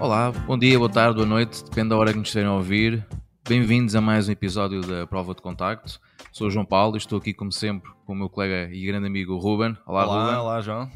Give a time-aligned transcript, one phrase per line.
[0.00, 3.04] Olá, bom dia, boa tarde, boa noite, depende da hora que nos estiverem a ouvir.
[3.48, 6.00] Bem-vindos a mais um episódio da Prova de Contacto.
[6.30, 9.08] Sou o João Paulo e estou aqui, como sempre, com o meu colega e grande
[9.08, 9.76] amigo Ruben.
[9.84, 10.38] Olá, olá, Ruben.
[10.38, 10.88] olá, João.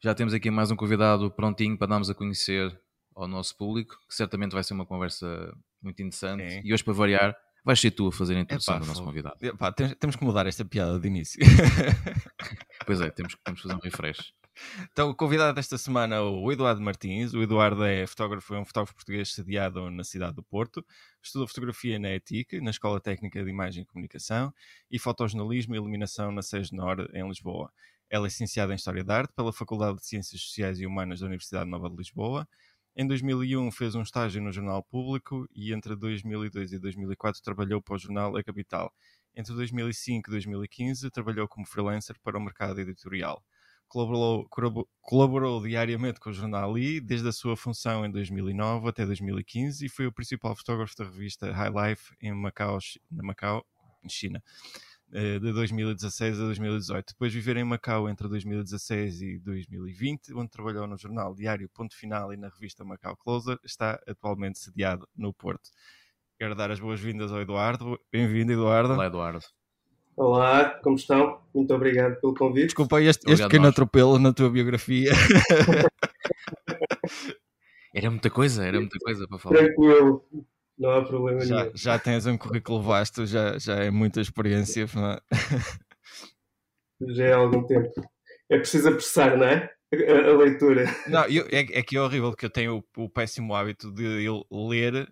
[0.00, 2.78] Já temos aqui mais um convidado prontinho para darmos a conhecer
[3.16, 6.48] ao nosso público, que certamente vai ser uma conversa muito interessante.
[6.48, 6.60] Sim.
[6.64, 9.36] E hoje, para variar, vais ser tu a fazer a introdução Epá, do nosso convidado.
[9.42, 11.40] Epá, temos, temos que mudar esta piada de início.
[12.86, 14.32] Pois é, temos, temos que fazer um refresh.
[14.90, 17.34] Então, o convidado desta semana é o Eduardo Martins.
[17.34, 20.84] O Eduardo é fotógrafo, é um fotógrafo português sediado na cidade do Porto.
[21.22, 24.52] Estuda fotografia na ETIC, na Escola Técnica de Imagem e Comunicação,
[24.90, 27.70] e fotojornalismo e iluminação na SES Nord, em Lisboa.
[28.08, 31.68] É licenciado em História da Arte pela Faculdade de Ciências Sociais e Humanas da Universidade
[31.68, 32.48] Nova de Lisboa.
[32.96, 37.96] Em 2001 fez um estágio no Jornal Público e entre 2002 e 2004 trabalhou para
[37.96, 38.90] o jornal A Capital.
[39.34, 43.44] Entre 2005 e 2015 trabalhou como freelancer para o mercado editorial.
[43.88, 44.48] Colaborou,
[45.00, 49.88] colaborou diariamente com o jornal I desde a sua função em 2009 até 2015 e
[49.88, 52.78] foi o principal fotógrafo da revista High Life em Macau,
[53.10, 53.64] na Macau,
[54.08, 54.42] China,
[55.12, 57.12] eh, de 2016 a 2018.
[57.12, 61.96] Depois de viver em Macau entre 2016 e 2020, onde trabalhou no jornal Diário Ponto
[61.96, 65.70] Final e na revista Macau Closer, está atualmente sediado no Porto.
[66.38, 67.98] Quero dar as boas-vindas ao Eduardo.
[68.12, 68.94] Bem-vindo, Eduardo.
[68.94, 69.44] Olá, Eduardo.
[70.16, 71.40] Olá, como estão?
[71.54, 72.66] Muito obrigado pelo convite.
[72.66, 73.72] Desculpa este, este Obrigado, pequeno nós.
[73.72, 75.10] atropelo na tua biografia.
[77.94, 79.56] Era muita coisa, era muita coisa para falar.
[79.56, 80.22] Tranquilo,
[80.78, 81.72] não há problema já, nenhum.
[81.74, 84.82] já tens um currículo vasto, já, já é muita experiência.
[84.84, 84.86] é?
[87.14, 87.90] Já é há algum tempo.
[88.50, 89.70] É preciso apressar, não é?
[89.94, 90.84] A, a leitura.
[91.08, 94.24] Não, eu- é, é que é horrível que eu tenho o, o péssimo hábito de
[94.24, 95.08] eu ler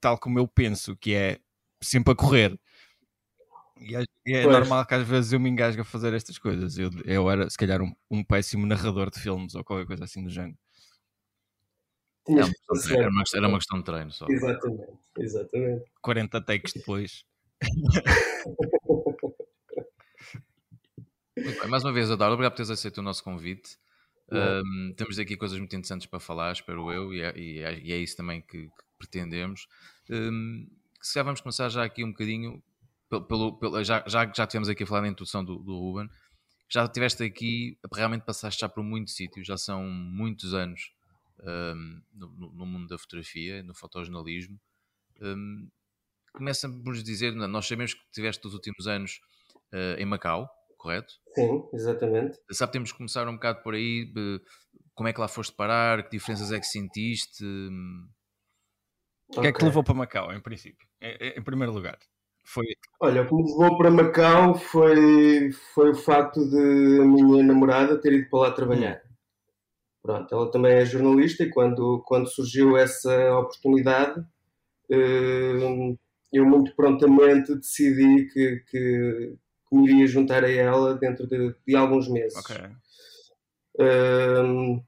[0.00, 1.38] tal como eu penso, que é
[1.82, 2.56] sempre a correr.
[3.80, 4.04] E é,
[4.42, 4.46] Pois.
[4.58, 6.78] normal que às vezes eu me engasgue a fazer estas coisas.
[6.78, 10.22] Eu, eu era, se calhar, um, um péssimo narrador de filmes ou qualquer coisa assim
[10.22, 10.56] do género.
[12.26, 12.94] Era Tinhas uma que questão de fazer.
[12.94, 14.26] treino, era uma- era uma questão de treino só.
[14.30, 15.84] Exatamente, exatamente.
[16.00, 17.24] 40 takes depois.
[21.36, 23.76] Bem, mais uma vez, Eduardo, obrigado por teres aceito o nosso convite.
[24.32, 27.92] Um, temos aqui coisas muito interessantes para falar, espero eu, e é, e é- e
[27.92, 29.66] é isso também que, que pretendemos.
[30.08, 30.66] Um,
[31.02, 32.62] se calhar vamos começar já aqui um bocadinho,
[33.22, 36.08] pelo, pelo- já, já, já tivemos aqui a falar da introdução do, do Ruben,
[36.68, 40.92] já estiveste aqui, realmente passaste já por muitos sítios, já são muitos anos
[41.40, 44.58] um, no, no- mundo da fotografia, no fotojornalismo.
[45.20, 45.68] Um,
[46.32, 49.20] começa por nos dizer, nós sabemos que tiveste os últimos anos
[49.72, 50.48] uh, em Macau,
[50.78, 51.14] correto?
[51.34, 52.38] Sim, exatamente.
[52.50, 54.04] Sabe, temos que começar um bocado por aí.
[54.06, 54.40] de
[54.94, 56.04] como é que lá foste parar?
[56.04, 57.44] Que diferenças é que sentiste?
[57.44, 58.08] Hum,
[59.36, 60.86] O que é que levou para Macau, em princípio?
[61.00, 61.98] Em, em primeiro lugar,
[62.44, 62.66] foi
[63.00, 68.00] Olha, o que me levou para Macau foi, foi o facto de a minha namorada
[68.00, 69.02] ter ido para lá trabalhar.
[70.02, 74.22] Pronto, ela também é jornalista e quando, quando surgiu essa oportunidade,
[74.90, 75.96] eh,
[76.32, 79.36] eu muito prontamente decidi que, que,
[79.68, 82.38] que me iria juntar a ela dentro de, de alguns meses.
[82.38, 82.56] Ok.
[83.78, 84.80] Eh,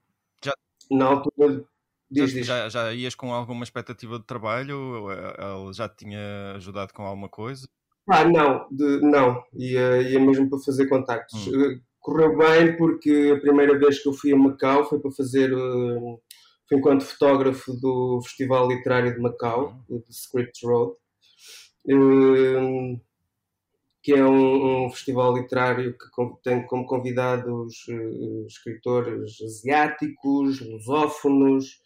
[0.43, 0.53] Já-
[0.91, 1.65] Na altura,
[2.09, 2.45] diz, Já, diz.
[2.47, 5.11] já, já ias com alguma expectativa de trabalho?
[5.11, 7.67] Eh, Ele já te tinha ajudado com alguma coisa?
[8.09, 11.47] Ah, não, de- não, ia, ia mesmo para fazer contactos.
[11.47, 11.71] Hum.
[11.73, 15.51] Eh, Correu bem porque a primeira vez que eu fui a Macau foi para fazer,
[15.51, 16.17] eh,
[16.69, 19.99] foi enquanto fotógrafo do Festival Literário de Macau, Hum.
[20.07, 20.93] de Script Road,
[21.89, 22.99] eh,
[24.07, 31.81] que é um, um festival literário que tem como convidados eh, escritores asiáticos, lusófonos,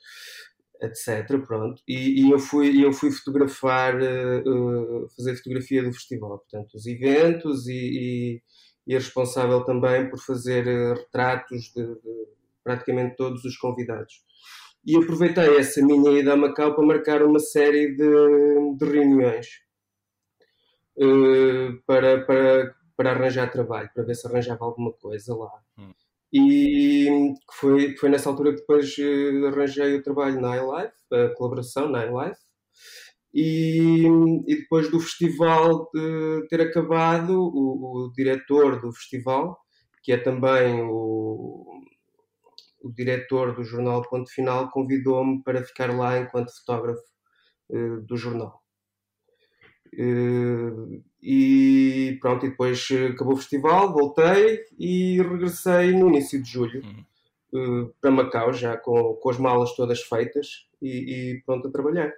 [0.84, 1.44] etc.
[1.44, 1.82] Pronto.
[1.88, 6.86] E, e eu fui eu fui fotografar, eh, eh, fazer fotografia do festival, portanto, os
[6.86, 8.42] eventos e, e,
[8.86, 10.64] e a responsável também por fazer
[10.96, 12.28] retratos de, de
[12.64, 14.14] praticamente todos os convidados.
[14.86, 19.71] E aproveitei essa minha ida a Macau para marcar uma série de, de reuniões
[21.86, 25.52] para, para, para arranjar trabalho, para ver se arranjava alguma coisa lá.
[25.78, 25.94] Hum.
[26.34, 31.90] E foi, foi nessa altura que depois eh, arranjei o trabalho na iLife, a colaboração
[31.90, 32.40] na iLife.
[33.34, 34.06] E,
[34.48, 35.90] e depois do festival
[36.50, 39.58] ter acabado, o, o diretor do festival,
[40.04, 41.66] que é também o,
[42.84, 47.02] o diretor do jornal Ponto Final, convidou-me para ficar lá enquanto fotógrafo
[47.72, 48.61] eh, do jornal.
[49.98, 56.50] Eh, e pronto, e depois eh, acabou o festival, voltei e regressei no início de
[56.50, 57.04] julho Hum.
[57.54, 62.12] eh, para Macau, já com, com as malas todas feitas e, e pronto a trabalhar.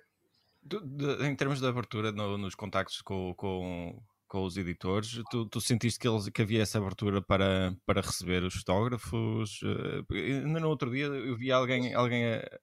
[0.61, 5.59] De- em termos de abertura no- nos contactos com, com, com os editores, tu, tu
[5.59, 9.59] sentiste que, eles, que havia essa abertura para, para receber os fotógrafos?
[10.11, 12.59] Ainda no outro dia eu vi alguém, alguém a,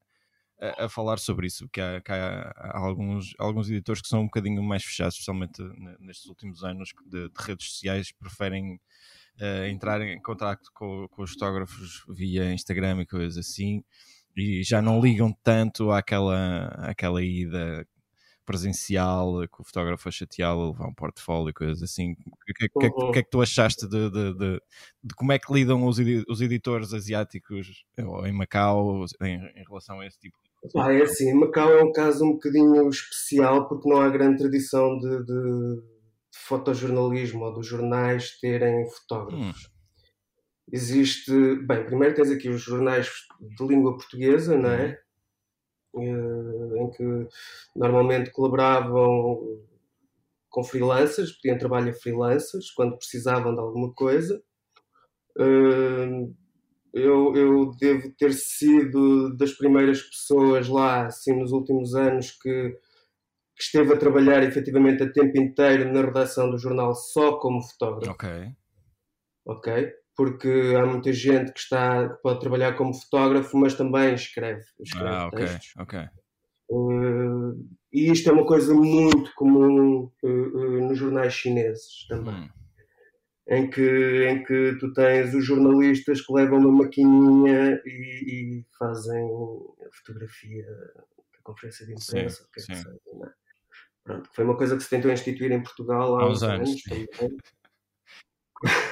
[0.61, 4.25] a, a falar sobre isso, que há, há, há, alguns, alguns editores que são um
[4.25, 5.63] bocadinho mais fechados, especialmente
[5.99, 8.81] nestes últimos anos de, de redes sociais, preferem
[9.41, 13.83] uh, entrar em contato com, com, os fotógrafos via Instagram e coisas assim,
[14.37, 17.87] e já não ligam tanto àquela, àquela ida
[18.45, 22.17] presencial, que o fotógrafo a chateá-lo, levar um portfólio e coisas assim.
[22.27, 24.63] O que, que, que, que, é que tu achaste de, de, de,
[25.05, 25.99] de, como é que lidam os,
[26.29, 31.33] os editores asiáticos em Macau em, em relação a esse tipo de ah, é assim,
[31.33, 35.83] Macau é um caso um bocadinho especial porque não há grande tradição de, de,
[36.33, 39.67] fotojornalismo ou dos jornais terem fotógrafos.
[39.67, 39.71] Hum.
[40.73, 41.33] Existe,
[41.67, 43.11] bem, primeiro tens aqui os jornais
[43.41, 45.01] de língua portuguesa, não é?
[45.93, 46.77] Uhum.
[46.77, 47.29] Eh, em que
[47.75, 49.61] normalmente colaboravam
[50.49, 54.41] com freelancers, pediam trabalho a freelancers quando precisavam de alguma coisa.
[55.39, 56.29] Eh,
[56.93, 62.71] eu, eu devo ter sido das primeiras pessoas lá, assim, nos últimos anos, que,
[63.57, 68.13] que esteve a trabalhar efetivamente a tempo inteiro na redação do jornal só como fotógrafo.
[68.13, 68.29] Ok.
[69.47, 69.93] Ok?
[70.17, 75.09] Porque há muita gente que, está, que pode trabalhar como fotógrafo, mas também escreve, escreve
[75.09, 75.73] ah, ok, textos.
[75.79, 76.01] ok.
[76.71, 82.35] Uh, e isto é uma coisa muito comum uh, uh, nos jornais chineses também.
[82.35, 82.60] Hum
[83.51, 89.25] em que, em que tu tens os jornalistas que levam uma maquininha e, e fazem
[89.25, 90.65] a fotografia
[90.95, 93.31] da conferência de imprensa, o que é que seja, é?
[94.05, 96.71] Pronto, foi uma coisa que se tentou instituir em Portugal há, há uns anos.
[96.71, 96.83] anos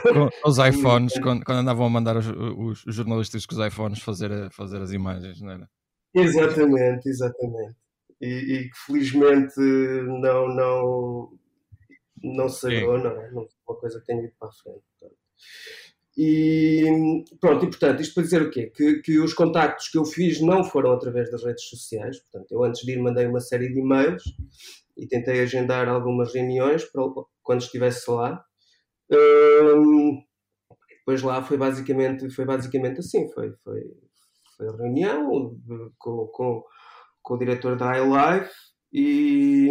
[0.02, 4.50] com os iPhones, quando, quando, andavam a mandar os, os, jornalistas com os iPhones fazer,
[4.50, 5.70] fazer as imagens, não era?
[6.14, 7.76] Exatamente, exatamente.
[8.20, 11.38] E, que felizmente não, não,
[12.24, 13.30] não sagou, não é?
[13.30, 14.82] Não uma coisa que tenha ido para a frente.
[14.98, 15.18] Portanto.
[16.20, 18.72] E pronto, e portanto, isto para dizer o quê?
[18.74, 22.18] Que, que os contactos que eu fiz não foram através das redes sociais.
[22.18, 24.24] Portanto, eu antes de ir mandei uma série de e-mails
[24.96, 27.04] e tentei agendar algumas reuniões para
[27.40, 28.44] quando estivesse lá.
[29.10, 30.20] Hum,
[30.90, 33.82] depois lá foi basicamente, foi basicamente assim, foi, foi,
[34.56, 35.56] foi reunião
[35.96, 36.64] com, com,
[37.22, 38.52] com o diretor da iLife
[38.92, 39.70] e,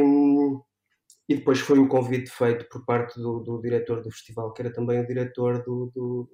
[1.27, 4.71] e depois foi um convite feito por parte do, do diretor do festival, que era
[4.71, 6.29] também o diretor do, do,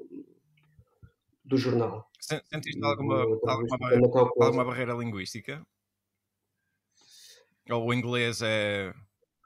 [1.43, 2.09] do jornal.
[2.19, 5.65] Sentiste alguma, alguma, barreira, alguma barreira linguística?
[7.69, 8.93] Ou o inglês é.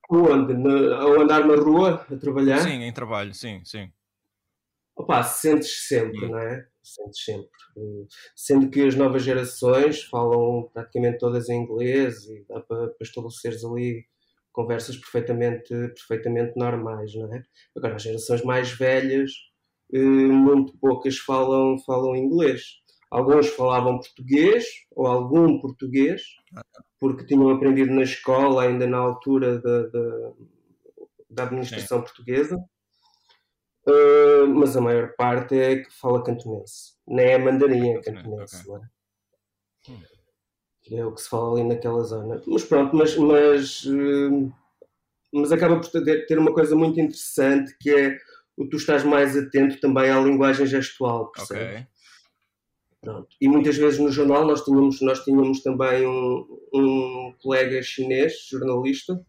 [0.09, 0.53] Onde?
[0.53, 2.59] Na, ao andar na rua, a trabalhar?
[2.59, 3.91] Sim, em trabalho, sim, sim.
[4.95, 6.29] Opa, sentes sempre, hum.
[6.29, 6.67] não é?
[6.81, 7.49] Sentes sempre.
[8.35, 13.63] Sendo que as novas gerações falam praticamente todas em inglês e dá para, para estabeleceres
[13.63, 14.05] ali
[14.57, 17.44] conversas perfeitamente, perfeitamente normais, não é?
[17.75, 19.31] Agora, as gerações mais velhas,
[19.94, 22.63] eh, muito poucas falam, falam inglês.
[23.12, 24.65] Alguns falavam português,
[24.95, 26.24] ou algum português,
[27.00, 30.33] porque tinham aprendido na escola, ainda na altura da, da,
[31.30, 32.06] da administração Sim.
[32.06, 32.57] portuguesa.
[33.88, 36.95] Uh, mas a maior parte é que fala cantonense.
[37.07, 38.68] Nem é mandarim, é cantonense.
[38.68, 38.74] Okay.
[38.74, 40.17] Não é?
[40.87, 42.41] Hum que é o que se fala ali naquela zona.
[42.47, 44.49] Mas pronto, mas, mas, eh,
[45.33, 48.17] mas acaba por ter, uma coisa muito interessante que é
[48.56, 51.67] o tu estás mais atento também à linguagem gestual, percebes?
[51.67, 51.87] Okay.
[53.01, 53.27] Pronto.
[53.39, 59.21] E muitas vezes no jornal nós tínhamos, nós tínhamos também um, um colega chinês, jornalista,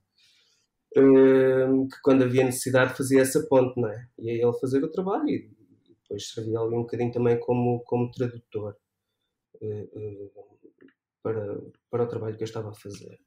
[0.96, 4.08] um, que quando havia necessidade fazia essa ponte, não é?
[4.18, 5.50] E aí ele fazia o trabalho e
[6.02, 8.76] depois servia ali um bocadinho também como, como tradutor.
[11.22, 11.58] Para,
[11.90, 13.18] para o trabalho que eu estava a fazer.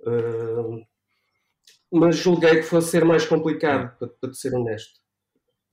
[0.00, 0.86] Uh,
[1.92, 5.00] mas julguei que fosse ser mais complicado, para, para ser honesto.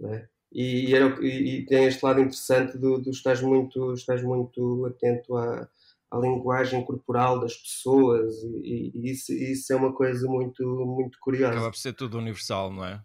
[0.03, 0.27] É?
[0.51, 5.35] E, era, e, e, tem este lado interessante do, do estás muito, estás muito atento
[5.35, 5.67] à,
[6.11, 11.53] à linguagem corporal das pessoas e, e isso, isso, é uma coisa muito, muito curiosa.
[11.53, 13.03] Acaba por ser tudo universal, não é?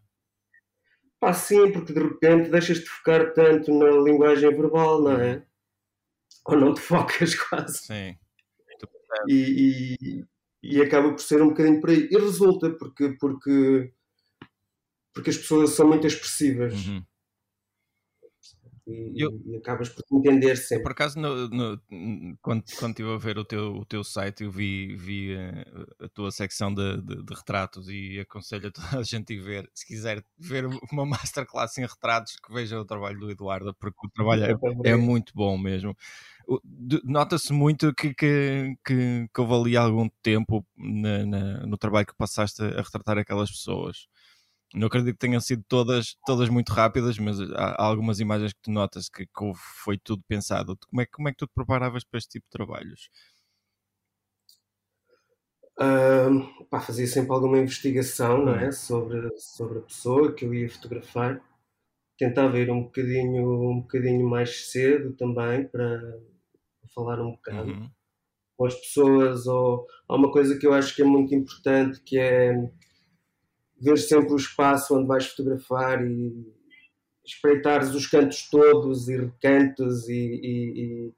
[1.21, 5.37] Pá, sim, porque de repente deixas de focar tanto na linguagem verbal, não é?
[5.37, 5.43] Uhum.
[6.47, 7.79] Ou não te focas quase.
[7.79, 8.17] Sim
[9.27, 10.25] e, e,
[10.63, 12.09] e, acaba por ser um bocadinho por aí.
[12.11, 13.93] E resulta porque, porque,
[15.15, 16.87] porque as pessoas são muito expressivas.
[16.87, 17.03] Uhum.
[18.89, 20.85] E, eu, e, acabas por entender sempre.
[20.85, 21.81] Por acaso, no, no,
[22.41, 25.65] quando, quando estive a ver o teu, o teu site, eu vi, vi a, eh,
[26.07, 29.71] a tua secção de, de, de, retratos e aconselho a toda a gente a ver,
[29.75, 34.11] se quiser ver uma masterclass em retratos, que veja o trabalho do Eduardo, porque o
[34.11, 35.95] trabalho é, é muito bom mesmo
[37.05, 42.17] nota-se muito que, que, que, que houve ali algum tempo na, na, no trabalho que
[42.17, 44.09] passaste a retratar aquelas pessoas.
[44.75, 48.71] Não acredito que tenham sido todas, todas muito rápidas, mas há, algumas imagens que tu
[48.71, 50.77] notas que, que foi tudo pensado.
[50.89, 53.11] Como é, como é que tu te preparavas para este tipo de trabalhos?
[55.81, 58.73] Uh, pá, fazia sempre alguma investigação não é?
[58.73, 61.41] sobre, sobre a pessoa que eu ia fotografar.
[62.19, 66.19] Tentava ir um bocadinho, um bocadinho mais cedo também para
[66.95, 67.91] falar um bocado uhum.
[68.57, 69.47] com as pessoas.
[69.47, 72.71] Ou há uma coisa que eu acho que é muito importante que é
[73.81, 76.53] ver sempre o espaço onde vais fotografar e
[77.25, 81.15] espreitares os cantos todos e recantos e, e, e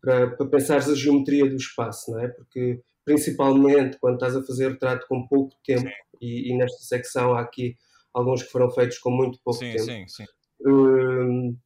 [0.00, 2.28] para, para pensares a geometria do espaço, não é?
[2.28, 5.88] Porque principalmente quando estás a fazer retrato com pouco tempo,
[6.20, 7.76] e, e, nesta secção há aqui
[8.12, 9.84] alguns que foram feitos com muito pouco sim, tempo.
[9.84, 10.24] Sim, sim.
[10.66, 11.56] Hum,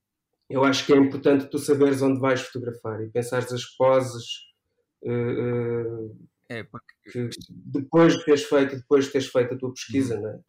[0.48, 4.24] eu acho que é importante tu saberes onde vais fotografar e pensares as poses
[5.02, 6.16] uh, uh,
[6.58, 7.30] é porque...
[7.50, 10.22] depois de teres feito, depois de teres feito a tua pesquisa, uhum.
[10.22, 10.40] né?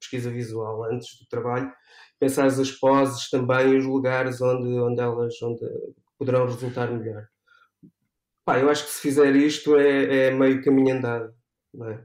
[0.00, 1.72] pesquisa visual antes do trabalho,
[2.18, 5.60] pensares as poses também os lugares onde, onde elas onde
[6.18, 7.26] poderão resultar melhor.
[8.44, 11.34] Pá, eu acho que se fizer isto é, é meio caminho andado.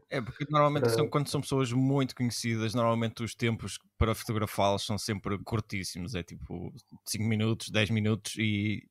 [0.09, 0.17] É?
[0.17, 0.21] é?
[0.21, 5.37] porque normalmente são, quando são pessoas muito conhecidas, normalmente os tempos para fotografá-las são sempre
[5.43, 6.73] curtíssimos, é tipo
[7.05, 8.81] 5 minutos, 10 minutos e,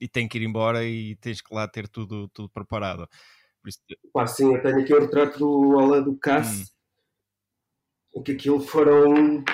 [0.00, 3.08] e tem que ir embora e tens que lá ter tudo, tudo preparado.
[4.12, 6.70] Pá, sim, eu tenho aqui o retrato do Alain Ducasse,
[8.14, 8.22] hum.
[8.22, 9.44] que aquilo foram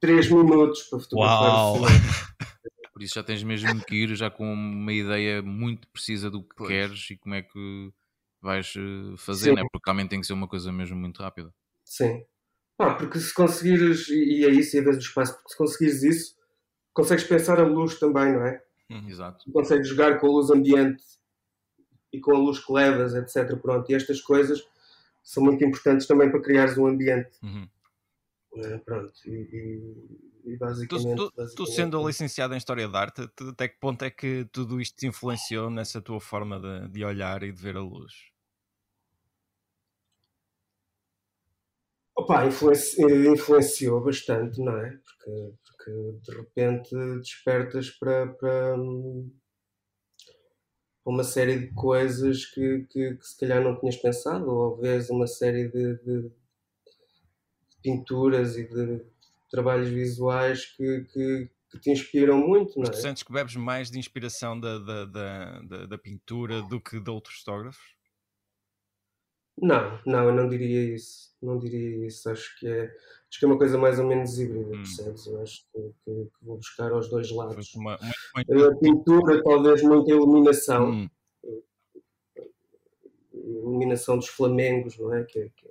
[0.00, 1.42] 3 minutos para fotografar.
[1.42, 1.82] Uau!
[2.92, 6.56] Por isso já tens mesmo que ir já com uma ideia muito precisa do que
[6.56, 6.68] pois.
[6.68, 7.92] queres e como é que
[8.40, 9.62] vais eh, fazer, né?
[9.70, 11.54] porque realmente tem que ser uma coisa mesmo muito rápida.
[11.84, 12.24] Sim.
[12.76, 16.02] Ah, porque se conseguires, e é isso, e a vez do espaço, porque se conseguires
[16.02, 16.34] isso,
[16.92, 18.62] consegues pensar a luz também, não é?
[18.90, 19.44] Hum, exato.
[19.52, 21.02] Consegues jogar com a luz ambiente
[22.12, 23.56] e com a luz que levas, etc.
[23.60, 24.66] Pronto, e estas coisas
[25.22, 27.30] são muito importantes também para criares um ambiente.
[27.42, 27.68] Uhum.
[28.56, 29.82] É, pronto, e,
[30.44, 34.02] e, basicamente, tu, tu, basicamente, tu, sendo licenciado em História da Arte, até que ponto
[34.04, 37.76] é que tudo isto te influenciou nessa tua forma de, de olhar e de ver
[37.76, 38.12] a luz?
[42.18, 44.90] Opa, influenci, influenciou bastante, não é?
[44.90, 48.76] Porque, porque de repente despertas para, para,
[51.08, 55.26] uma série de coisas que, que, que, se calhar não tinhas pensado, ou vês uma
[55.26, 56.30] série de, de
[57.82, 59.02] pinturas e de
[59.50, 62.88] trabalhos visuais que, que, que te inspiram muito, não é?
[62.88, 67.00] Mas sentes que bebes mais de inspiração da, da, da, da, da pintura do que
[67.00, 67.96] de outros fotógrafos?
[69.56, 71.34] Não, não, eu não diria isso.
[71.40, 72.30] Não diria isso.
[72.30, 72.94] Acho que é,
[73.30, 74.82] acho que é uma coisa mais ou menos híbrida, hum.
[74.82, 75.26] percebes?
[75.26, 77.74] Eu acho que, que, que, vou buscar aos dois lados.
[77.74, 77.94] Uma.
[77.94, 80.90] A pintura, talvez muita iluminação.
[80.90, 81.10] Hum.
[83.34, 85.24] Iluminação dos flamengos, não é?
[85.24, 85.68] Que, que,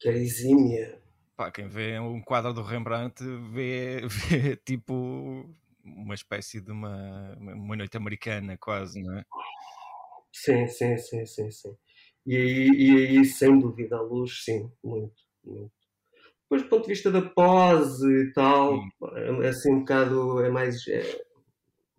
[0.00, 1.00] que é exímia.
[1.36, 5.48] Pá, quem vê um quadro do Rembrandt vê, vê tipo
[5.84, 9.24] uma espécie de uma, uma noite americana, quase, não é?
[10.32, 11.76] Sim, sim, sim, sim, sim.
[12.26, 15.77] E aí, e aí, sem dúvida, a luz, sim, muito, muito.
[16.50, 18.80] Depois, do ponto de vista da pose e tal,
[19.14, 20.86] é, é assim um bocado, é mais.
[20.88, 21.20] É,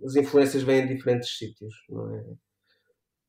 [0.04, 2.24] as influências vêm em diferentes sítios, não é?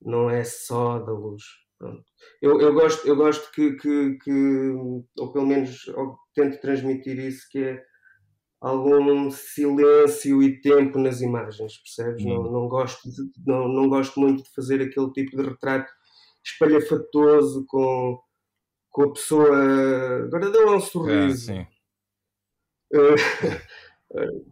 [0.00, 1.42] Não é só da luz.
[1.78, 2.04] Pronto.
[2.40, 4.70] Eu, eu gosto, eu gosto que, que, que,
[5.18, 7.82] ou pelo menos ou tento transmitir isso, que é
[8.60, 12.24] algum silêncio e tempo nas imagens, percebes?
[12.24, 15.90] Não, não, gosto de, não, não gosto muito de fazer aquele tipo de retrato
[16.44, 18.18] espalhafatoso com,
[18.90, 20.24] com a pessoa.
[20.24, 21.52] Agora deu um sorriso.
[21.52, 21.66] É,
[22.94, 24.46] uh,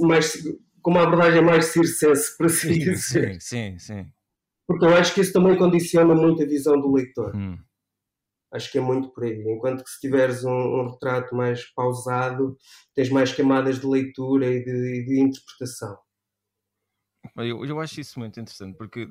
[0.06, 0.36] mais,
[0.82, 3.40] com uma abordagem mais circense, para assim dizer.
[3.40, 4.12] Sim, sim, sim.
[4.66, 7.34] Porque eu acho que isso também condiciona muito a visão do leitor.
[7.34, 7.58] Hum.
[8.52, 9.42] Acho que é muito por aí.
[9.46, 12.56] Enquanto que se tiveres um, um retrato mais pausado,
[12.94, 15.96] tens mais camadas de leitura e de, de interpretação.
[17.36, 19.08] Eu, eu acho isso muito interessante porque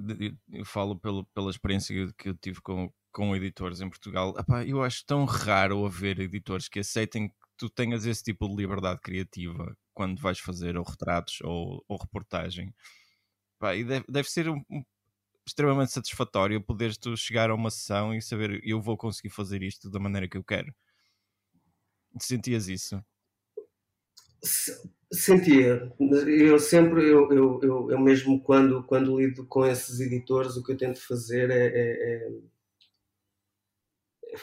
[0.52, 4.36] eu, falo pelo, pela experiência que eu tive com, com editores em Portugal.
[4.38, 8.56] Epá, eu acho tão raro haver editores que aceitem que tu tenhas esse tipo de
[8.56, 12.74] liberdade criativa quando vais fazer ou retratos ou, ou reportagem.
[13.58, 14.84] Epá, e deve, deve ser um, um
[15.46, 19.90] extremamente satisfatório poderes tu chegar a uma sessão e saber eu vou conseguir fazer isto
[19.90, 20.74] da maneira que eu quero.
[22.20, 23.04] Sentias isso?
[25.12, 25.92] Sentia.
[26.28, 30.72] Eu sempre, eu, eu, eu, eu, mesmo quando, quando lido com esses editores, o que
[30.72, 32.30] eu tento fazer é, é, é,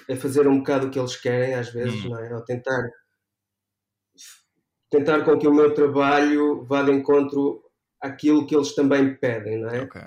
[0.08, 2.10] é fazer um bocado o que eles querem, às vezes, hum.
[2.10, 2.34] não é?
[2.34, 2.88] Ou tentar,
[4.90, 7.62] tentar com que o meu trabalho vá de encontro
[8.00, 9.82] àquilo que eles também pedem, não é?
[9.82, 10.02] Okay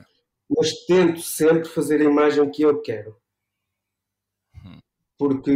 [0.49, 3.15] mas tento sempre fazer a imagem que eu quero.
[4.65, 4.79] Hum.
[5.17, 5.51] Porque,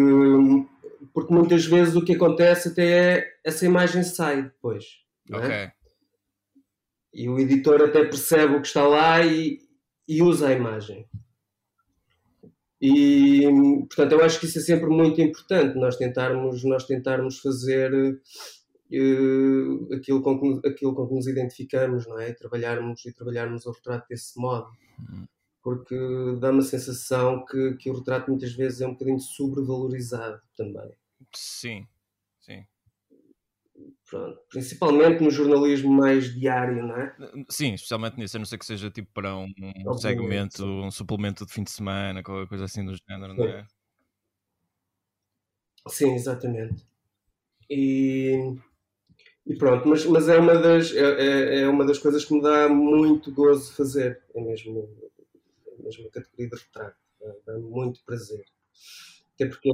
[1.13, 4.85] porque muitas vezes o que acontece até é essa imagem sai depois.
[5.33, 5.71] É?
[7.11, 9.59] E o editor até percebe o que está lá e,
[10.07, 11.09] e usa a imagem.
[12.85, 13.47] E,
[13.87, 19.93] portanto, eu acho que isso é sempre muito importante, nós tentarmos, nós tentarmos fazer uh,
[19.93, 22.33] aquilo, com que, aquilo com que nos identificamos, não é?
[22.33, 24.67] trabalharmos, e trabalharmos o retrato desse modo.
[24.99, 25.25] Uhum.
[25.61, 25.95] Porque
[26.41, 30.91] dá-me a sensação que, que o retrato muitas vezes é um bocadinho sobrevalorizado também.
[31.33, 31.87] Sim,
[32.41, 32.65] sim.
[34.09, 34.39] Pronto.
[34.49, 37.15] Principalmente no jornalismo mais diário, não é?
[37.49, 39.51] Sim, especialmente nisso, a não ser que seja tipo para um,
[39.87, 43.65] um segmento, um suplemento de fim de semana, qualquer coisa assim do género, não é?
[45.87, 46.85] Sim, exatamente.
[47.69, 48.55] E,
[49.45, 52.41] e pronto, mas, mas é, uma das, é, é, é uma das coisas que me
[52.41, 54.89] dá muito gozo fazer, é mesmo,
[55.67, 56.97] é mesmo a categoria de retrato,
[57.45, 58.45] dá muito prazer.
[59.35, 59.73] Até porque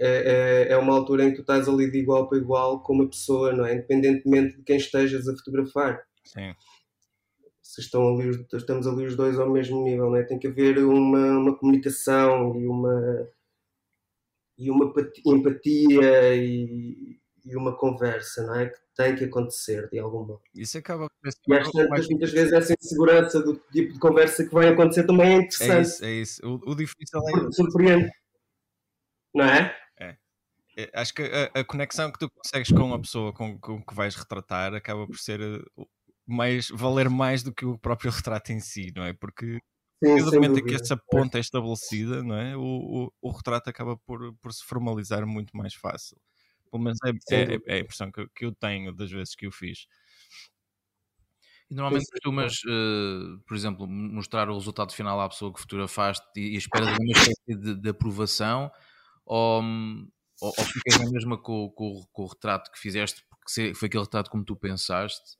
[0.00, 2.94] é, é, é, uma altura em que tu estás ali de igual para igual com
[2.94, 3.74] uma pessoa, não é?
[3.74, 6.02] Independentemente de quem estejas a fotografar.
[6.24, 6.54] Sim.
[7.62, 10.22] Se estão ali, estamos ali os dois ao mesmo nível, não é?
[10.24, 13.28] Tem que haver uma, uma comunicação e uma,
[14.56, 14.90] e uma
[15.26, 18.70] empatia e, e uma conversa, não é?
[18.70, 20.40] Que tem que acontecer de algum modo.
[20.54, 24.54] Isso acaba por E às tantas, muitas vezes, essa insegurança do tipo de conversa que
[24.54, 25.72] vai acontecer também é interessante.
[25.72, 26.46] É isso, é isso.
[26.46, 27.52] O, o difícil é.
[27.52, 28.10] Surpreende.
[29.34, 29.79] Não é?
[30.80, 33.94] É, acho que a, a, conexão que tu consegues com a pessoa com, com que
[33.94, 35.84] vais retratar acaba por ser eh,
[36.26, 39.12] mais valer mais do que o próprio retrato em si, não é?
[39.12, 39.60] Porque
[40.02, 42.56] Sim, no momento em que essa ponta é estabelecida, não é?
[42.56, 46.16] O, o, o, retrato acaba por, por se formalizar muito mais fácil.
[46.70, 49.52] Pelo menos é, é, é, a impressão que, que eu tenho das vezes que o
[49.52, 49.86] fiz.
[51.68, 56.54] E normalmente costumas, uh, por exemplo, mostrar o resultado final à pessoa que fotografaste e,
[56.54, 58.70] e esperas uma espécie de, de aprovação
[59.26, 59.62] ou,
[60.40, 64.04] ou, ou ficas na mesma com, com, com, o retrato que fizeste porque foi aquele
[64.04, 65.38] retrato como tu pensaste?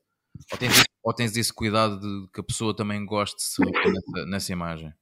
[0.51, 4.25] Ou tens, ou tens esse cuidado de que a pessoa também goste de se nessa,
[4.25, 4.93] nessa imagem?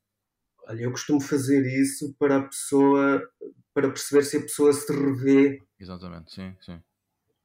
[0.68, 3.28] Olha, eu costumo fazer isso para a pessoa,
[3.74, 5.62] para perceber se a pessoa se revê.
[5.80, 6.82] Exatamente, sim, sim.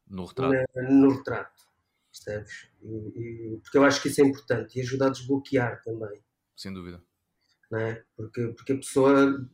[0.07, 0.55] No retrato.
[0.75, 1.63] Na, no retrato,
[2.11, 2.69] percebes?
[2.83, 6.23] E, e, porque eu acho que isso é importante e ajuda a desbloquear também.
[6.57, 7.03] Sem dúvida.
[7.71, 8.05] Não é?
[8.17, 9.49] porque, porque a pessoa.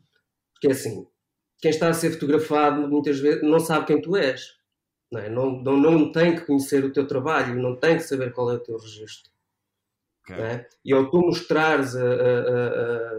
[0.52, 1.06] Porque é assim,
[1.60, 4.58] quem está a ser fotografado muitas vezes não sabe quem tu és.
[5.10, 5.28] Não, é?
[5.28, 8.54] não, não, não, tem que conhecer o teu trabalho, não tem que saber qual é
[8.54, 9.30] o teu registro.
[10.22, 10.36] Okay.
[10.36, 10.68] É?
[10.84, 13.18] E ao tu mostrares a, a,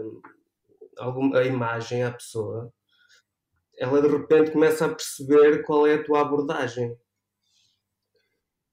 [0.98, 2.72] a, a, imagem à pessoa,
[3.76, 6.96] ela de repente começa a perceber qual é a tua abordagem.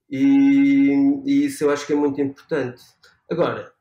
[0.08, 2.82] E, e isso eu acho que é muito importante.
[3.30, 3.72] Agora,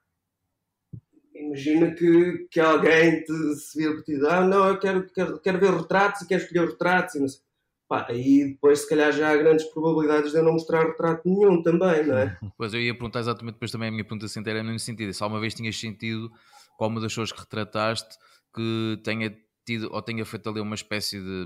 [1.39, 5.59] imagina que, que alguém te, se vira por ti, ah, não, eu quero, quero, quero
[5.59, 7.41] ver retratos e quero escolher retratos e não sei.
[7.87, 11.63] Pá, aí depois se calhar já há grandes probabilidades de eu não mostrar retrato nenhum
[11.63, 12.37] também, não é?
[12.55, 15.11] Pois eu ia perguntar exatamente depois também a minha pergunta se era nesse sentido.
[15.11, 16.31] Se alguma vez tinhas sentido
[16.77, 18.15] qual uma das pessoas que retrataste
[18.53, 21.45] que tenha tido ou tenha feito ali uma espécie de,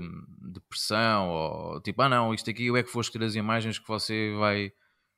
[0.52, 3.78] de pressão ou tipo, ah não, isto aqui eu é que vou escolher as imagens
[3.78, 4.70] que você vai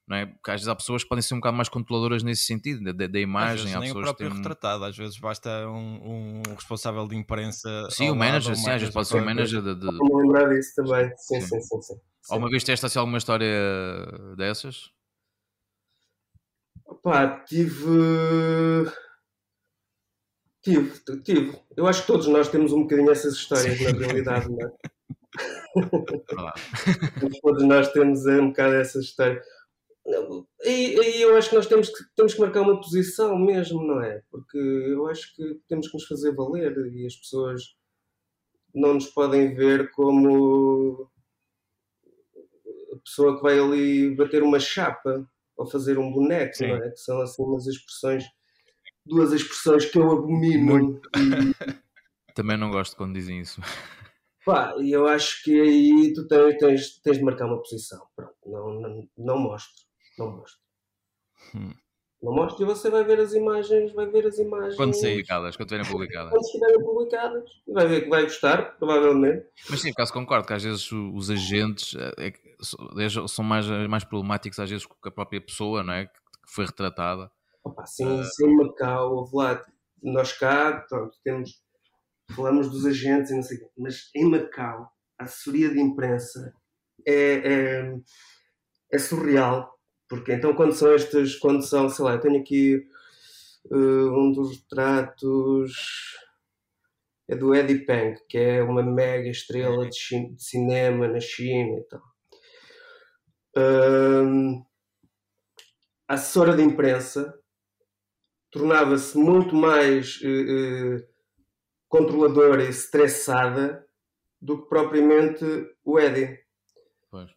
[0.06, 0.26] não é?
[0.26, 3.06] Porque às vezes há pessoas que podem ser um bocado mais controladoras nesse sentido, da,
[3.06, 3.54] da imagem.
[3.54, 4.36] Às vezes nem o próprio têm...
[4.36, 7.88] retratado, às vezes basta um, um responsável de imprensa.
[7.90, 9.74] Sim, o manager, sim, às vezes pode ser o manager de.
[9.74, 9.86] de...
[9.86, 11.60] Vou lembrar disso também, sim, sim, sim.
[11.60, 11.94] sim, sim.
[12.30, 13.48] Alguma vez testa assim alguma história
[14.36, 14.90] dessas?
[17.02, 18.90] Pá, tive.
[20.62, 20.92] Tive,
[21.22, 21.58] tive.
[21.76, 24.70] Eu acho que todos nós temos um bocadinho essas histórias na realidade, não é?
[27.42, 29.44] todos nós temos um bocado essas histórias.
[30.62, 34.00] E, e, eu acho que nós temos que, temos que marcar uma posição mesmo, não
[34.00, 34.22] é?
[34.30, 37.62] Porque eu acho que temos que nos fazer valer e as pessoas
[38.74, 41.10] não nos podem ver como
[42.92, 46.68] a pessoa que vai ali bater uma chapa ou fazer um boneco, Sim.
[46.68, 46.90] não é?
[46.90, 48.24] Que são assim umas expressões,
[49.04, 51.00] duas expressões que eu abomino.
[51.16, 51.16] E...
[52.34, 53.60] Também não gosto quando dizem isso.
[54.44, 58.06] Pá, e eu acho que aí tu tens, tens, tens de marcar uma posição.
[58.14, 59.85] Pronto, não, não, não mostro.
[60.18, 60.60] Não mostro.
[61.54, 61.72] Hum.
[62.22, 64.74] Não mostro e você vai ver as imagens, vai ver as imagens.
[64.74, 66.30] Quando saírem publicadas, quando estiverem publicadas.
[66.30, 67.44] Quando estiverem publicadas.
[67.68, 69.46] Vai ver que vai gostar, provavelmente.
[69.68, 74.02] Mas sim, por acaso concordo que às vezes os agentes é, é, são mais, mais
[74.02, 76.06] problemáticos às vezes que a própria pessoa, não é?
[76.06, 76.12] Que
[76.48, 77.30] foi retratada.
[77.62, 78.24] Opa, sim, uh...
[78.24, 79.62] sim, Macau, lá,
[80.02, 81.60] nós cá, pronto, temos,
[82.34, 86.54] falamos dos agentes e não sei o quê, mas em Macau, a assessoria de imprensa
[87.06, 87.94] é, é,
[88.92, 89.75] é surreal
[90.08, 92.86] porque então quando são estas, quando são, sei lá, eu tenho aqui
[93.70, 95.72] uh, um dos retratos
[97.28, 101.82] é do Eddie Peng, que é uma mega estrela de, de cinema na China e
[101.84, 102.02] tal.
[103.56, 104.64] Uh,
[106.06, 107.36] a assessora de imprensa
[108.50, 111.04] tornava-se muito mais uh,
[111.88, 113.84] controladora e estressada
[114.40, 115.44] do que propriamente
[115.84, 116.38] o Eddie.
[117.10, 117.30] Pois.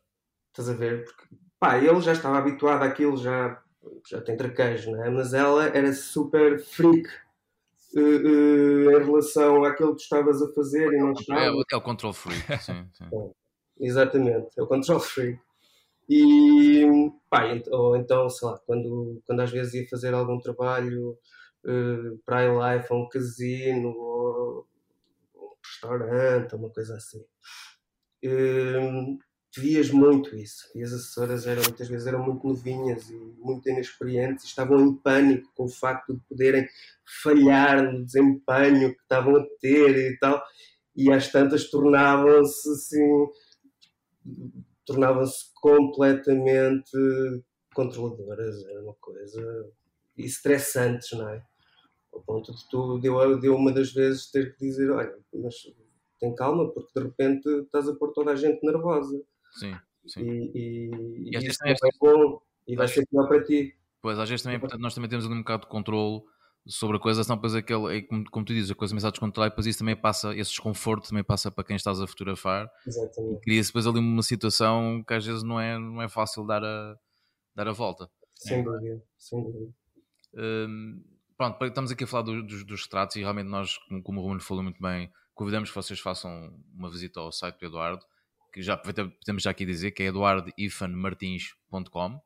[0.50, 1.06] Estás a ver?
[1.06, 3.62] Porque, pá, ele já estava habituado àquilo, já,
[4.08, 5.10] já tem traquejo, não é?
[5.10, 7.08] Mas ela era super freak
[7.96, 11.42] uh, uh, em relação àquilo que tu estavas a fazer e não estava.
[11.42, 12.88] É, é o control freak, sim.
[12.94, 13.10] sim.
[13.80, 15.40] Exatamente, é o control freak.
[16.10, 21.16] E, pá, ou então, sei lá, quando, quando às vezes ia fazer algum trabalho
[21.64, 24.68] uh, para a Life, ou um casino, ou
[25.36, 27.24] um restaurante, uma coisa assim.
[28.26, 29.20] Uh,
[29.58, 30.70] vias muito isso.
[30.76, 34.96] E as assessoras eram, muitas vezes eram muito novinhas e muito inexperientes, e estavam em
[34.96, 36.68] pânico com o facto de poderem
[37.24, 40.42] falhar no desempenho que estavam a ter e tal.
[40.96, 43.28] E às tantas tornavam-se assim
[44.86, 46.98] tornavam-se completamente
[47.76, 49.72] controladoras, era uma coisa
[50.18, 51.44] estressantes, não é?
[52.12, 55.56] Ao ponto de tu, deu, deu uma das vezes ter que dizer, olha, mas
[56.20, 59.24] tem calma, porque de repente estás a pôr toda a gente nervosa.
[59.52, 59.76] Sim,
[60.08, 60.22] sim.
[60.22, 63.28] E, e, E às e vezes isso também não é bom e vai ser pior
[63.28, 63.76] para ti.
[64.02, 66.22] Pois, às vezes também é importante, nós também temos ali um bocado de controle
[66.68, 69.12] sobre a coisa, senão depois aquele, é como, como tu dizes, a coisa começa a
[69.12, 72.70] descontrolar e depois isso também passa, esse desconforto também passa para quem estás a fotografar
[72.88, 73.42] Exatamente.
[73.42, 76.96] cria-se depois ali uma situação que às vezes não é, não é fácil dar a,
[77.56, 78.10] dar a volta.
[78.36, 79.74] Sem dúvida, sem dúvida.
[80.34, 81.04] Hum,
[81.38, 84.24] pronto, estamos aqui a falar do- dos, dos retratos e realmente nós, como, como o
[84.24, 88.06] Ruben falou muito bem, convidamos que vocês façam uma visita ao site do Eduardo,
[88.52, 92.22] que já podemos já aqui dizer que é eduardifanmartins.com.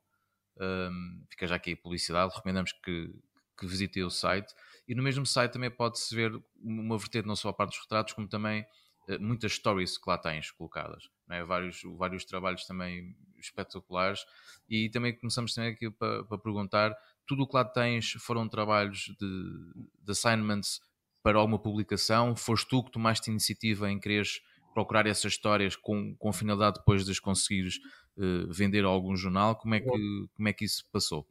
[0.60, 3.12] Hum, fica já aqui a publicidade, recomendamos que,
[3.58, 4.54] que visitem o site.
[4.86, 8.12] E no mesmo site também pode-se ver uma vertente não só a parte dos retratos,
[8.12, 8.64] como também
[9.08, 11.08] eh, muitas stories que lá tens colocadas.
[11.30, 11.42] é?
[11.44, 14.24] vários, vários trabalhos também espetaculares.
[14.68, 16.94] E também começamos também aqui para, para perguntar:
[17.26, 20.80] tudo o que lá tens foram trabalhos de, de assignments
[21.22, 22.36] para alguma publicação?
[22.36, 24.40] Foste tu que tomaste iniciativa em quereres
[24.74, 27.76] procurar essas histórias com, com a finalidade depois de as conseguires
[28.18, 29.56] eh, vender a algum jornal?
[29.56, 29.88] Como é que,
[30.34, 31.26] como é que isso passou?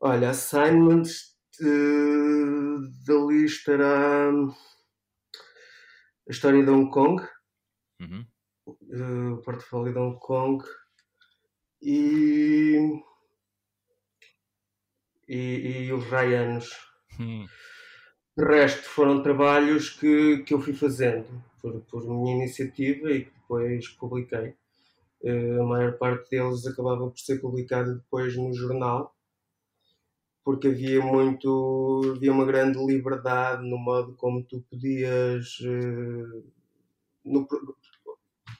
[0.00, 4.30] Olha, assignments eh, da lista era
[6.28, 7.22] a história de Hong Kong,
[8.00, 8.26] Uhum.
[8.92, 10.64] eh, o portfólio de Hong Kong
[11.82, 12.78] e,
[15.28, 16.68] e, e os Ryanos.
[17.18, 17.46] Hum.
[18.36, 21.26] De resto, foram trabalhos que, que eu fui fazendo
[21.60, 24.54] por, por minha iniciativa e que depois publiquei.
[25.22, 29.14] Eh, a maior parte deles acabava por ser publicado depois no jornal,
[30.44, 35.58] porque havia muito, havia uma grande liberdade no modo como tu podias.
[35.62, 36.42] eh,
[37.24, 37.46] no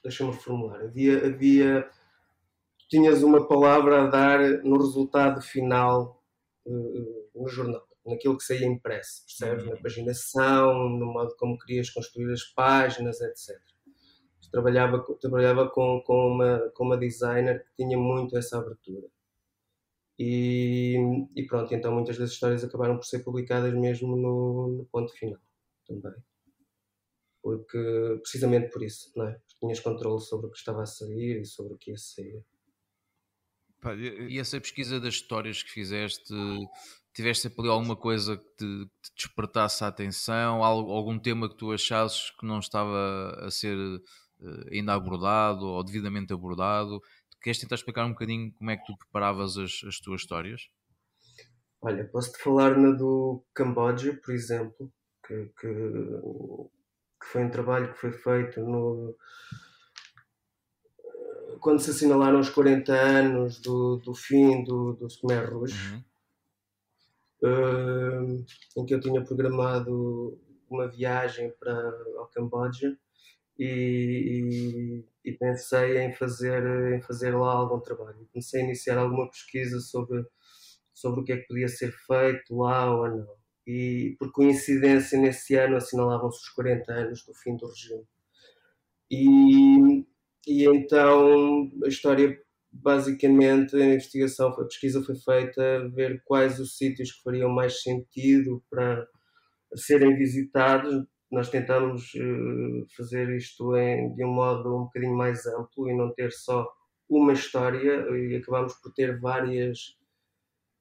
[0.02, 0.80] Deixa-me reformular.
[0.82, 1.90] Havia, havia.
[2.88, 6.22] Tinhas uma palavra a dar no resultado final
[6.66, 9.66] eh, no jornal, naquilo que saía impresso, percebes?
[9.66, 13.58] Na paginação, no modo como querias construir as páginas, etc.
[14.50, 19.06] Trabalhava, trabalhava com, com, uma, com uma designer que tinha muito essa abertura.
[20.18, 20.96] E,
[21.34, 25.40] e pronto, então muitas das histórias acabaram por ser publicadas mesmo no, no ponto final
[25.86, 26.12] também.
[27.42, 27.78] Porque,
[28.20, 29.32] precisamente por isso, não é?
[29.32, 32.44] Porque tinhas controle sobre o que estava a sair e sobre o que ia sair.
[34.28, 36.34] E essa pesquisa das histórias que fizeste,
[37.14, 41.56] tiveste sempre ali alguma coisa que te, te despertasse a atenção, Al- algum tema que
[41.56, 43.76] tu achasses que não estava a ser
[44.40, 47.00] eh, ainda abordado ou devidamente abordado?
[47.42, 50.62] Queres tentar explicar um bocadinho como é que tu preparavas as, as tuas histórias?
[51.82, 54.90] Olha, posso-te falar na do Camboja, por exemplo,
[55.26, 55.68] que, que,
[57.20, 59.14] que foi um trabalho que foi feito no,
[61.60, 66.04] quando se assinalaram os 40 anos do, do fim do, do Khmer Rouge, Uhum.
[67.42, 68.44] Eh,
[68.76, 71.72] em que eu tinha programado uma viagem para
[72.18, 72.96] ao Camboja
[73.58, 78.28] e, e- e pensei em fazer, em fazer lá algum trabalho.
[78.32, 80.24] Comecei a iniciar alguma pesquisa sobre,
[80.94, 83.36] sobre o que é que podia ser feito lá ou não.
[83.66, 88.04] E por coincidência, nesse ano assinalavam-se os 40 anos do fim do regime.
[89.10, 90.04] E,
[90.46, 92.40] e então a história,
[92.72, 98.62] basicamente, a investigação, a pesquisa foi feita ver quais os sítios que fariam mais sentido
[98.70, 99.06] para
[99.74, 101.04] serem visitados.
[101.30, 106.12] Nós tentamos eh, fazer isto em, de um modo um bocadinho mais amplo e não
[106.12, 106.68] ter só
[107.08, 109.96] uma história, e acabamos por ter várias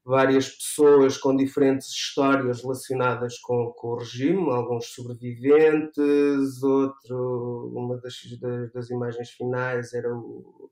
[0.10, 8.16] várias pessoas com diferentes histórias relacionadas com, com o regime, alguns sobreviventes, outro, uma das,
[8.42, 10.72] das, das imagens finais era o,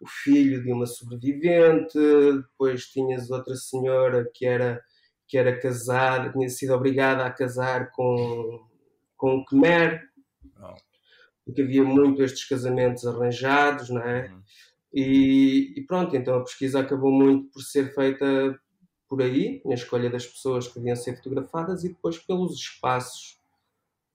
[0.00, 4.80] o filho de uma sobrevivente, depois tinhas outra senhora que era
[5.28, 8.66] que era casada, tinha sido obrigada a casar com,
[9.16, 10.02] com um Khmer,
[10.58, 10.74] oh.
[11.44, 14.28] porque havia muito estes casamentos arranjados, não é?
[14.28, 14.42] Uhum.
[14.92, 18.58] E, e, pronto, então a pesquisa acabou muito por ser feita
[19.10, 23.40] por aí, na escolha das pessoas que deviam ser fotografadas e depois pelos espaços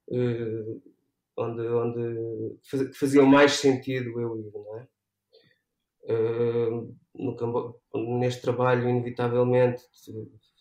[0.07, 0.81] uh,
[1.37, 4.87] onde, onde que faziam mais sentido eu ir, não é?
[6.07, 9.83] Uh, no, neste trabalho, inevitavelmente,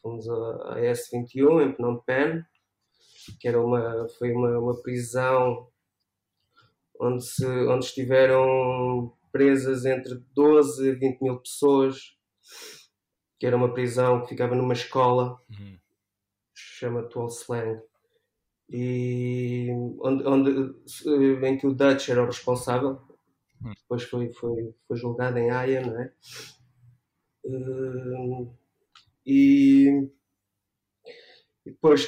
[0.02, 2.42] fomos à, S21 em Phnom Penh,
[3.38, 5.68] que era uma, foi uma, uma prisão
[6.98, 12.16] onde, se, onde estiveram presas entre 12 e 20 mil pessoas,
[13.44, 15.78] que era uma prisão que ficava numa escola, uhum.
[16.54, 17.78] chama Tuol Slang,
[18.70, 19.68] e
[20.00, 23.02] onde, onde, em que o Dutch era o responsável,
[23.62, 23.74] uhum.
[23.74, 26.12] depois foi, foi, foi julgado em Haia, não é?
[27.44, 28.56] Uh,
[29.26, 30.08] e
[31.66, 32.06] depois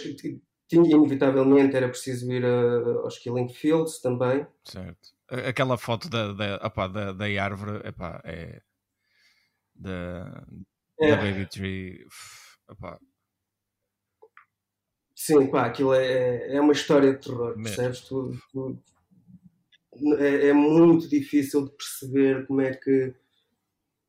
[0.67, 4.47] tinha, inevitavelmente era preciso ir a, aos Killing Fields também.
[4.65, 5.11] Certo.
[5.29, 8.63] Aquela foto da, da, opa, da, da árvore epá, é
[9.75, 10.47] da,
[11.01, 11.11] é.
[11.11, 12.07] da Baby Tree.
[12.71, 12.99] Epá.
[15.15, 17.63] Sim, pá, aquilo é, é uma história de terror, Mesmo.
[17.63, 18.01] percebes?
[18.03, 18.83] Tu, tu,
[20.19, 23.15] é, é, muito difícil de perceber como é que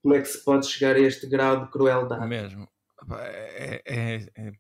[0.02, 2.28] como é que se pode chegar a este grau de crueldade.
[2.28, 2.68] Mesmo.
[3.20, 4.52] É, é, é,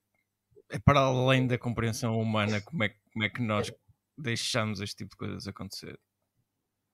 [0.70, 3.72] é para além da compreensão humana como é, como é que nós
[4.18, 6.00] deixamos este tipo de coisas acontecer.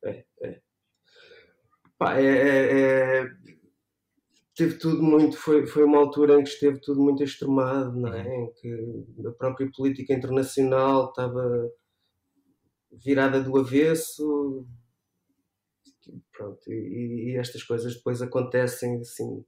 [0.03, 0.61] É, é.
[1.97, 3.29] Pá, é, é, é,
[4.55, 8.23] teve tudo muito, foi, foi uma altura em que esteve tudo muito extremado, não é?
[8.23, 8.43] Uhum.
[8.43, 11.71] Em que a própria política internacional estava
[12.91, 14.65] virada do avesso,
[16.31, 19.43] pronto, e, e estas coisas depois acontecem assim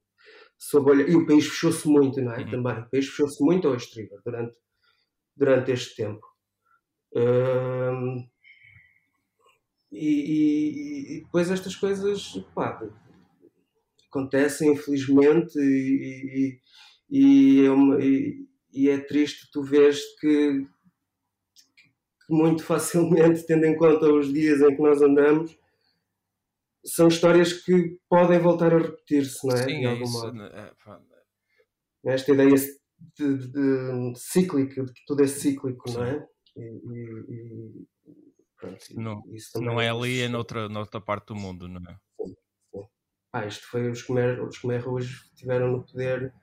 [0.57, 1.03] sob olha...
[1.03, 2.39] E o país fechou-se muito, não é?
[2.39, 2.51] Uhum.
[2.51, 2.79] Também.
[2.79, 4.57] O país fechou-se muito ao exterior durante,
[5.35, 6.25] durante este tempo.
[9.91, 12.81] e, e, e, depois estas coisas pá,
[14.15, 16.62] acontecem, infelizmente, e,
[17.10, 20.65] e, é uma, e, é triste tu vês que,
[22.25, 25.58] que muito facilmente, tendo em conta os dias em que nós andamos,
[26.86, 29.63] são histórias que podem voltar a repetir-se, não é?
[29.63, 30.21] Sim, de algum é isso.
[30.21, 30.43] Modo.
[30.43, 30.73] É,
[32.06, 35.97] Esta ideia de, de, de, cíclica, de que tudo é cíclico, Sim.
[35.97, 36.28] não é?
[36.56, 37.88] E, e, e
[38.56, 39.23] pronto, não,
[39.56, 41.99] não é ali, é noutra, noutra parte do mundo, não é?
[42.21, 42.36] Sim,
[43.36, 46.34] Ah, isto foi os Khmer, os Khmer hoje estiveram no poder,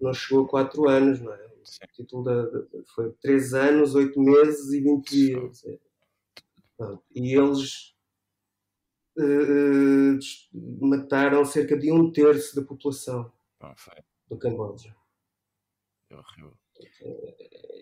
[0.00, 1.48] não chegou a 4 anos, não é?
[1.64, 1.80] Sim.
[1.82, 5.64] O título da, foi 3 anos, 8 meses e 20 dias.
[7.16, 7.96] E eles
[9.18, 13.32] uh, mataram cerca de um terço da população
[14.28, 14.94] do Camboja.
[16.10, 16.56] É horrível.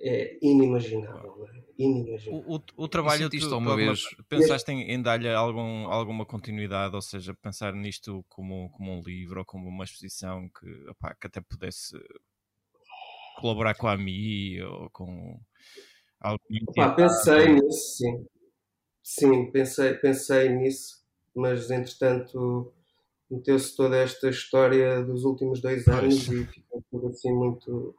[0.03, 1.47] É, inimaginável.
[1.49, 1.65] É?
[1.79, 2.45] inimaginável.
[2.47, 6.95] O, o, o trabalho tu, tu, uma vez pensaste em, em dar-lhe algum, alguma continuidade,
[6.95, 11.27] ou seja, pensar nisto como, como um livro ou como uma exposição que, opá, que
[11.27, 11.97] até pudesse
[13.37, 15.41] colaborar com a AMI ou com
[16.21, 16.41] algo.
[16.97, 18.27] pensei nisso, sim.
[19.03, 21.05] Sim, pensei, pensei nisso
[21.35, 22.73] mas entretanto
[23.29, 26.41] meteu-se toda esta história dos últimos dois anos pois.
[26.41, 27.95] e ficou tudo assim muito.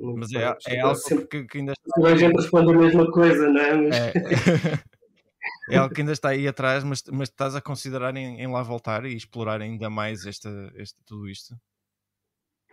[0.00, 2.08] Mas é, é algo sempre, que, que ainda está.
[2.08, 3.76] A gente responde a mesma coisa, não é?
[3.76, 3.96] Mas...
[3.96, 4.12] é?
[5.74, 8.62] é algo que ainda está aí atrás, mas, mas estás a considerar em, em lá
[8.62, 11.54] voltar e explorar ainda mais esta, esta, tudo isto?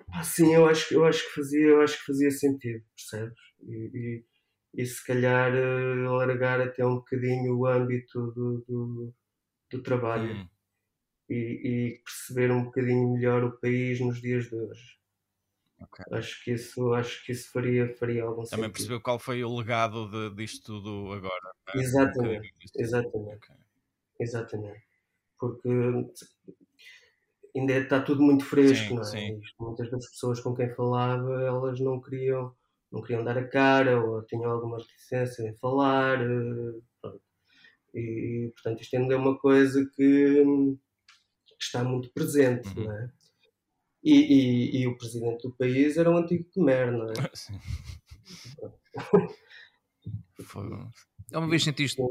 [0.09, 3.39] Ah, sim, eu acho, eu acho que fazia, eu acho que fazia sentido, percebes?
[3.61, 4.23] E,
[4.73, 9.13] e, e se calhar uh, alargar até um bocadinho o âmbito do, do
[9.69, 10.49] do trabalho hum.
[11.29, 14.96] e, e, perceber um bocadinho melhor o país nos dias de hoje.
[15.79, 16.05] Okay.
[16.17, 18.73] Acho que isso, acho que isso faria, faria algum Também sentido.
[18.73, 21.51] percebeu qual foi o legado de, disto tudo agora.
[21.75, 21.79] É?
[21.79, 23.37] Exatamente, um exatamente.
[23.37, 23.55] Okay.
[24.19, 24.87] Exatamente.
[25.39, 25.69] Porque
[27.55, 29.05] ainda está tudo muito fresco, sim, não é?
[29.05, 29.41] Sim.
[29.59, 32.55] Muitas das pessoas com quem falava, elas não queriam,
[32.91, 36.21] não queriam dar a cara ou tinham alguma reticência em falar.
[36.21, 37.21] Eh, pronto.
[37.93, 42.85] E, portanto, isto ainda é uma coisa que, que está muito presente, uhum.
[42.85, 43.09] não é?
[44.09, 47.13] E, e, e, o presidente do país era um antigo Khmer, não é?
[47.33, 47.59] Sim.
[51.33, 52.01] Uma vez sentiste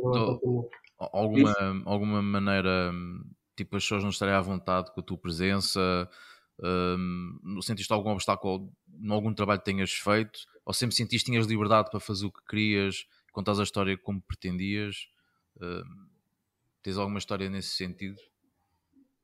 [0.98, 1.56] alguma,
[1.87, 2.92] alguma maneira,
[3.56, 6.06] tipo, as pessoas não estarem à vontade com a tua presença?
[6.62, 10.40] Um, sentiste algum obstáculo em algum trabalho que tenhas feito?
[10.66, 14.20] Ou sempre sentiste que tinhas liberdade para fazer o que querias, contar a história como
[14.20, 15.09] pretendias?
[15.56, 15.82] Uh,
[16.82, 18.20] tens alguma história nesse sentido?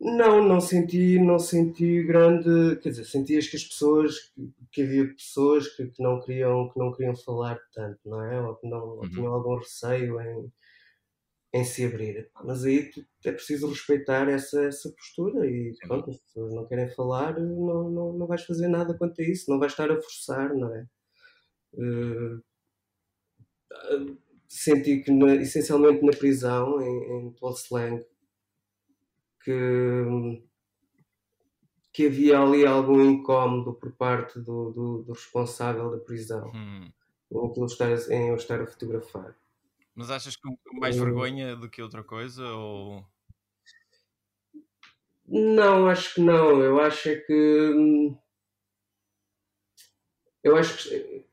[0.05, 4.33] Não, não senti, não senti grande, quer dizer, sentias que as pessoas,
[4.73, 8.41] que, havia pessoas que, que, não queriam, que não queriam falar tanto, não é?
[8.41, 9.09] Ou que não uhum.
[9.11, 10.53] tinham algum receio em,
[11.55, 12.29] em se abrir.
[12.43, 12.91] Mas aí
[13.25, 18.13] é preciso respeitar essa, essa postura e pronto, as pessoas não querem falar, não, não,
[18.15, 20.85] não vais fazer nada quanto a isso, não vais estar a forçar, não é?
[21.75, 22.43] Uh,
[24.49, 28.05] senti que na, essencialmente na prisão, em, em Slang,
[29.45, 30.43] que,
[31.93, 36.91] que havia ali algum incómodo por parte do, do, do responsável da prisão hum.
[37.31, 39.37] em, eu estar, em eu estar a fotografar.
[39.95, 42.47] Mas achas que mais vergonha do que outra coisa?
[42.47, 43.05] Ou...
[45.27, 46.61] Não, acho que não.
[46.63, 48.15] Eu acho é que.
[50.43, 51.25] Eu acho que.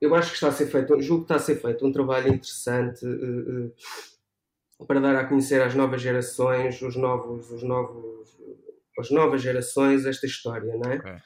[0.00, 2.28] Eu acho que está a ser feito, julgo que está a ser feito um trabalho
[2.28, 3.74] interessante uh, uh,
[4.86, 8.38] para dar a conhecer às novas gerações, os novos, os novos,
[8.98, 10.96] as novas gerações esta história, não é?
[10.96, 11.16] Okay.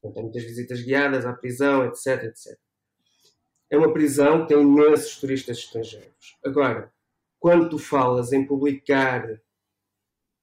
[0.00, 2.58] Portanto, muitas visitas guiadas à prisão, etc, etc.
[3.70, 6.36] É uma prisão que tem imensos turistas estrangeiros.
[6.44, 6.92] Agora,
[7.38, 9.40] quando tu falas em publicar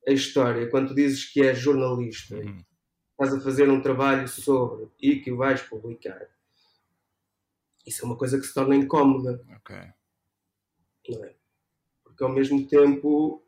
[0.08, 2.64] a história, quando tu dizes que és jornalista, uhum.
[3.12, 6.28] estás a fazer um trabalho sobre e que vais publicar,
[7.86, 9.44] isso é uma coisa que se torna incómoda.
[9.58, 9.76] Ok.
[11.10, 11.41] Não é?
[12.22, 13.44] Que ao mesmo tempo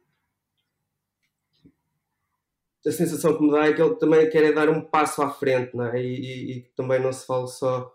[2.84, 5.30] a sensação que me dá é que ele também quer é dar um passo à
[5.30, 6.02] frente, não é?
[6.02, 7.94] E, e, e também não se fala só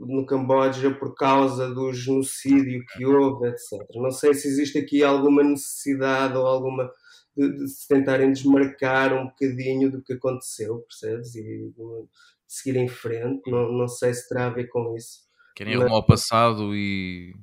[0.00, 3.80] no Camboja por causa do genocídio que houve, etc.
[3.94, 6.92] Não sei se existe aqui alguma necessidade ou alguma
[7.34, 11.34] de, de se tentarem desmarcar um bocadinho do que aconteceu, percebes?
[11.34, 12.08] E de
[12.46, 13.50] seguir em frente.
[13.50, 15.24] Não, não sei se terá a ver com isso.
[15.56, 17.34] Querem arrumar o passado e,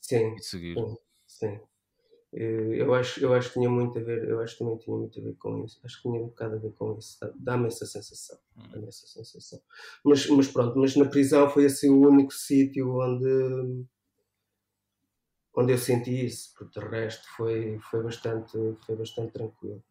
[0.00, 0.74] sim, e seguir.
[0.76, 0.96] Sim.
[1.42, 1.60] Sim.
[2.32, 4.96] Eh, eu acho, eu acho que tinha muito a ver, eu acho que também tinha
[4.96, 5.80] muito a ver com isso.
[5.84, 7.18] Acho que tinha um bocado a ver com isso.
[7.34, 8.38] Dá-me essa sensação.
[8.56, 8.68] Hum.
[8.70, 9.60] Dá-me essa sensação.
[10.04, 13.84] Mas, mas pronto, mas na prisão foi assim o único sítio onde
[15.54, 18.52] onde eu senti isso, porque de resto foi, foi, bastante,
[18.86, 19.84] foi bastante tranquilo.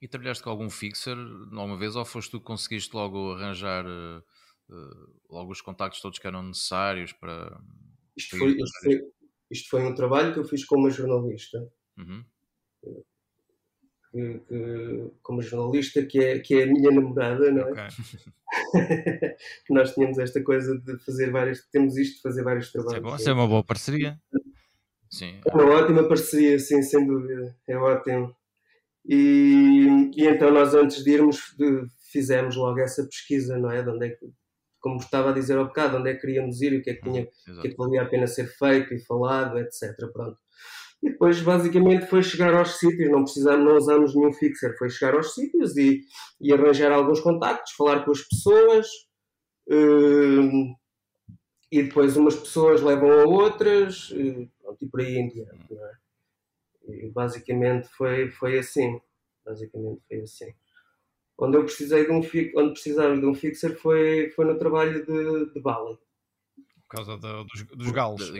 [0.00, 4.22] E trabalhaste com algum fixer alguma vez ou foste tu que conseguiste logo arranjar uh,
[5.28, 7.60] logo os contactos todos que eram necessários para.
[8.16, 9.00] Isto, foi, isto, foi,
[9.50, 11.58] isto foi um trabalho que eu fiz como jornalista.
[11.98, 12.24] Uhum.
[14.12, 17.70] Que, que, como jornalista, que é, que é a minha namorada, não é?
[17.70, 17.88] Okay.
[19.70, 22.98] nós tínhamos esta coisa de fazer várias, temos isto de fazer vários trabalhos.
[22.98, 24.20] Isso é bom, isso é uma boa parceria.
[25.10, 25.40] Sim.
[25.44, 27.56] É uma ótima parceria, sim, sem dúvida.
[27.68, 28.34] É ótimo.
[29.04, 31.56] E, e então nós antes de irmos
[32.12, 33.82] fizemos logo essa pesquisa, não é?
[33.82, 34.26] De onde é que,
[34.80, 37.02] como estava a dizer ao bocado, onde é que queríamos ir o que é que,
[37.02, 39.94] tinha, que, é que valia a pena ser feito e falado, etc.
[40.12, 40.38] Pronto.
[41.02, 45.14] E depois, basicamente, foi chegar aos sítios, não precisamos, não usamos nenhum fixer, foi chegar
[45.14, 46.04] aos sítios e,
[46.40, 48.86] e arranjar alguns contactos, falar com as pessoas,
[49.68, 50.76] uh,
[51.72, 55.74] e depois umas pessoas levam a outras, e, pronto, e por aí em diante.
[55.74, 57.06] É?
[57.06, 59.00] E basicamente foi, foi assim.
[59.44, 60.52] Basicamente foi assim
[61.40, 65.52] onde eu precisei de um onde precisamos de um fixer foi, foi no trabalho de,
[65.52, 65.96] de Bali.
[66.88, 68.30] Por causa do, dos, dos galos.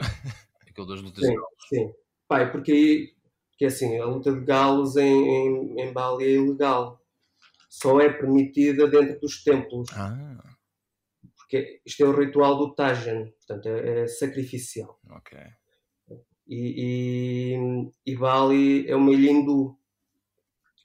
[0.67, 1.67] Aquilo das lutas sim, de galos.
[1.67, 1.93] Sim.
[2.27, 3.13] Pai, porque aí,
[3.49, 7.01] porque assim, a luta de galos em, em, em Bali é ilegal.
[7.69, 9.89] Só é permitida dentro dos templos.
[9.93, 10.43] Ah.
[11.35, 14.99] Porque isto é o ritual do Tajan, portanto é, é sacrificial.
[15.09, 15.37] Ok.
[16.47, 19.80] E, e, e Bali é uma ilha hindu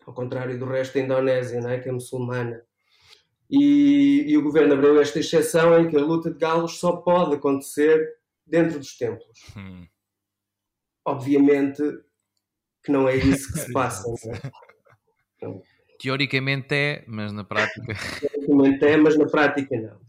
[0.07, 1.81] ao contrário do resto da Indonésia, não é?
[1.81, 2.62] que é muçulmana.
[3.51, 7.35] E, e, o governo abriu esta exceção em que a luta de galos só pode
[7.35, 8.16] acontecer
[8.47, 9.38] dentro dos templos.
[9.57, 9.87] Hum.
[11.05, 11.83] Obviamente
[12.83, 14.04] que não é isso que se passa.
[15.37, 15.63] Então,
[16.00, 17.94] Teoricamente é, mas na prática.
[18.21, 20.07] Teoricamente é, mas na prática não.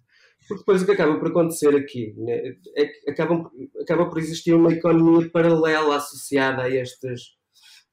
[0.47, 4.53] Porque depois o que acaba por acontecer aqui né, é que acaba, acaba por existir
[4.53, 7.37] uma economia paralela associada a estas,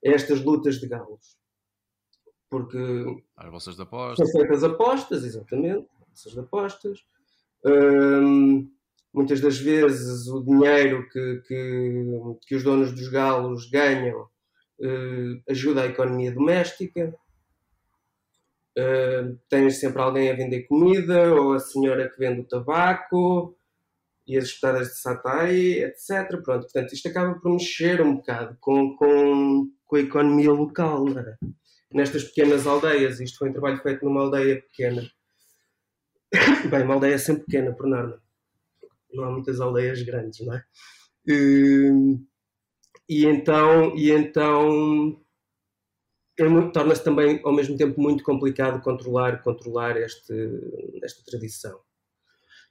[0.07, 1.37] a estas lutas de galos
[2.55, 2.79] porque
[3.37, 4.31] as bolsas de apostas.
[4.31, 7.05] São feitas apostas, exatamente, bolsas de apostas.
[7.65, 8.71] Hum,
[9.13, 12.05] muitas das vezes o dinheiro que, que,
[12.47, 17.13] que os donos dos galos ganham uh, ajuda a economia doméstica.
[18.79, 23.57] Uh, tens sempre alguém a vender comida, ou a senhora que vende o tabaco,
[24.29, 26.41] e as espetadas de satay, etc.
[26.41, 31.21] Pronto, portanto, isto acaba por mexer um bocado com, com, com a economia local, não
[31.21, 31.37] é?
[31.95, 33.21] Nestas pequenas aldeias.
[33.21, 35.09] Isto foi um trabalho feito numa aldeia pequena.
[36.69, 38.21] Bem, uma aldeia sempre pequena, por norma.
[39.13, 40.65] Não há muitas aldeias grandes, não é?
[41.27, 42.19] E,
[43.09, 45.19] e então, e então
[46.39, 50.35] é torna-se também ao mesmo tempo muito complicado controlar controlar este,
[51.03, 51.81] esta tradição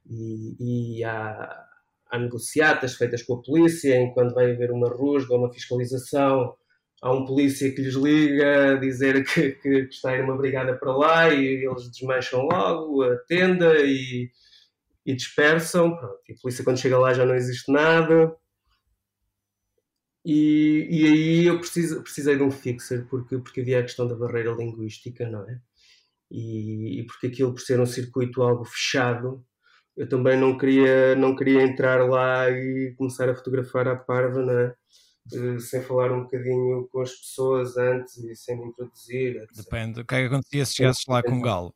[0.05, 1.65] e, e há,
[2.11, 6.55] há negociatas feitas com a polícia enquanto vai haver uma rusga ou uma fiscalização
[7.03, 10.37] há um polícia que lhes liga a dizer que, que, que está a ir uma
[10.37, 14.31] brigada para lá e eles desmancham logo a tenda e,
[15.05, 18.33] e dispersam Pronto, e a polícia quando chega lá já não existe nada
[20.25, 24.15] e, e aí eu preciso, precisei de um fixer, porque, porque havia a questão da
[24.15, 25.59] barreira linguística, não é?
[26.31, 29.45] E, e, porque aquilo, por ser um circuito algo fechado,
[29.97, 34.57] eu também não queria, não queria entrar lá e começar a fotografar à parva, não
[34.59, 34.75] é?
[35.31, 39.37] Uh, sem falar um bocadinho com as pessoas antes e sem me introduzir.
[39.37, 39.55] Etc.
[39.55, 40.01] Depende.
[40.01, 41.73] O que é que acontecia se chegasses lá com um galo?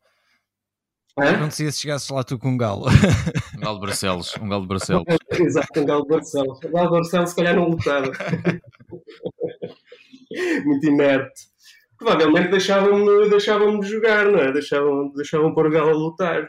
[1.15, 2.85] O que acontecia se chegasses lá tu com um galo?
[3.57, 4.35] Um galo de Barcelos.
[4.37, 5.03] Um galo de Barcelos.
[5.33, 6.59] Exato, um galo de Barcelos.
[6.63, 8.11] Um galo de Barcelos se calhar não lutava.
[10.63, 11.47] Muito inerte.
[11.97, 14.51] Provavelmente deixavam-me deixavam jogar, não é?
[14.51, 16.47] Deixavam, deixavam pôr o galo a lutar.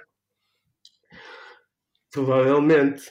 [2.13, 3.11] Provavelmente.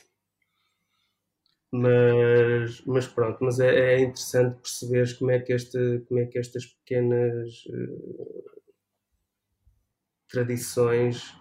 [1.80, 6.40] Mas, mas pronto, mas é, é interessante perceberes como é que, este, como é que
[6.40, 8.62] estas pequenas uh,
[10.28, 11.36] tradições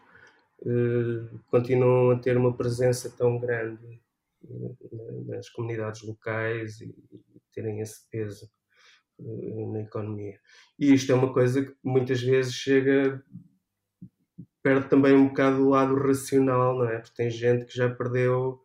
[0.61, 4.03] uh, continuam a ter uma presença tão grande
[4.45, 8.51] uh, nas comunidades locais e, e terem esse peso
[9.19, 10.39] na economia.
[10.79, 13.25] E isto é uma coisa que muitas vezes chega
[14.63, 16.99] perde também um bocado o lado racional, não é?
[16.99, 18.61] Porque tem gente que já perdeu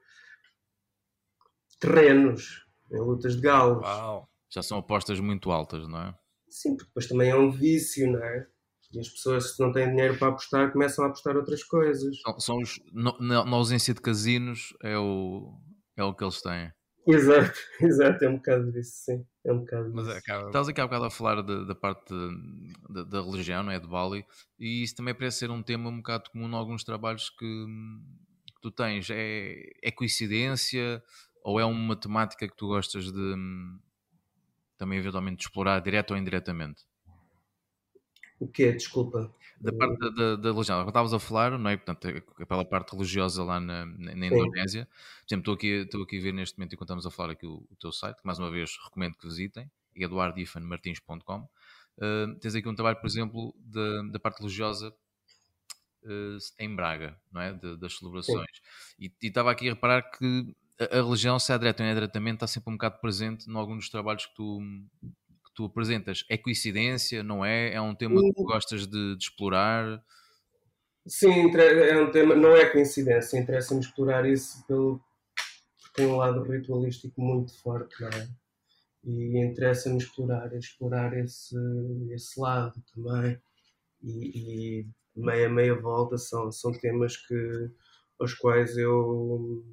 [1.82, 3.84] terrenos em lutas de galos.
[3.84, 4.30] Uau.
[4.50, 6.16] Já são apostas muito altas, não é?
[6.50, 8.48] Sim, porque depois também é um vício, não é?
[8.94, 12.20] E as pessoas, se não têm dinheiro para apostar, começam a apostar outras coisas.
[12.22, 15.58] São, são os, no, na, na, ausência de casinos, é o,
[15.96, 16.72] é o que eles têm.
[17.08, 19.26] Exato, exato, é um bocado disso, sim.
[19.46, 20.48] É um bocado Mas acaba...
[20.48, 23.80] Estavas aqui há bocado a falar de, da parte de, de, da religião, não é?
[23.80, 24.26] De Bali,
[24.60, 27.66] e isso também parece ser um tema um bocado comum em alguns trabalhos que,
[28.46, 29.10] que tu tens.
[29.10, 31.02] É, é coincidência
[31.44, 33.36] ou é uma temática que tu gostas de
[34.78, 36.84] também eventualmente explorar direto ou indiretamente?
[38.40, 38.72] O quê?
[38.72, 39.32] Desculpa.
[39.60, 40.88] Da parte da, da, da religião.
[40.88, 41.78] Estavas a falar, não é?
[41.78, 44.88] Portanto, é pela parte religiosa lá na, na Indonésia.
[44.88, 47.46] Por exemplo, estou aqui, estou aqui a ver neste momento, enquanto estamos a falar aqui
[47.46, 51.48] o, o teu site, que mais uma vez recomendo que visitem, eduardifanmartins.com.
[51.98, 54.92] Uh, tens aqui um trabalho, por exemplo, da, da parte religiosa
[56.04, 57.54] uh, em Braga, não é?
[57.54, 58.50] De, das celebrações.
[58.98, 62.48] E, estava aqui a reparar que a, a religião, se é direto ou indiretamente, está
[62.48, 64.60] sempre um bocado presente em alguns dos trabalhos que tu,
[65.02, 66.26] que tu apresentas.
[66.30, 67.74] É coincidência, não é?
[67.74, 70.04] É um tema que tu gostas de, de explorar?
[71.08, 75.02] Sim, é um tema, não é coincidência, interessa-me explorar isso pelo
[75.94, 78.30] tem um lado ritualístico muito forte, não é?
[79.04, 81.56] E interessa-me explorar, explorar esse,
[82.12, 83.38] esse lado também.
[84.02, 87.70] E, e meia meia volta são, são temas que
[88.20, 89.66] aos quais eu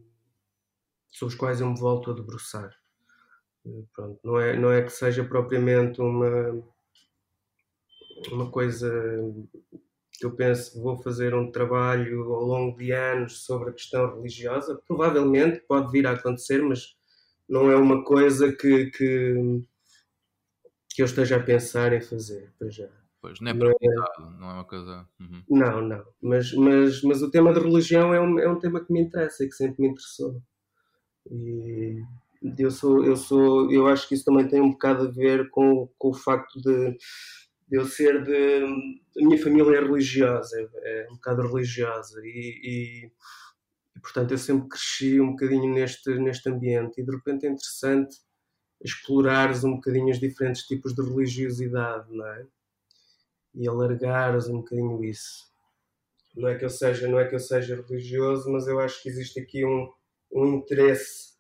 [1.10, 2.70] sobre os quais eu me volto a debruçar.
[3.94, 6.64] Pronto, não, é, não é que seja propriamente uma,
[8.30, 8.90] uma coisa
[10.12, 14.80] que eu penso vou fazer um trabalho ao longo de anos sobre a questão religiosa.
[14.86, 16.96] Provavelmente pode vir a acontecer, mas
[17.48, 19.62] não é uma coisa que, que,
[20.90, 22.88] que eu esteja a pensar em fazer para já.
[23.20, 23.74] Pois, não é não é,
[24.38, 25.08] não é uma coisa.
[25.20, 25.42] Uhum.
[25.48, 26.04] Não, não.
[26.20, 29.44] Mas, mas, mas o tema da religião é um, é um tema que me interessa
[29.44, 30.40] e que sempre me interessou.
[31.30, 32.02] E
[32.58, 35.88] eu sou, eu sou, eu acho que isso também tem um bocado a ver com,
[35.98, 36.96] com o facto de,
[37.68, 38.64] de eu ser de,
[39.20, 43.12] a minha família é religiosa, é, é um bocado religiosa e, e,
[43.96, 48.16] e, portanto eu sempre cresci um bocadinho neste, neste ambiente e de repente é interessante
[48.82, 52.46] explorares um bocadinho os diferentes tipos de religiosidade, não é?
[53.54, 55.48] E alargares um bocadinho isso.
[56.36, 59.08] Não é que eu seja, não é que eu seja religioso, mas eu acho que
[59.08, 59.90] existe aqui um,
[60.32, 61.36] um interesse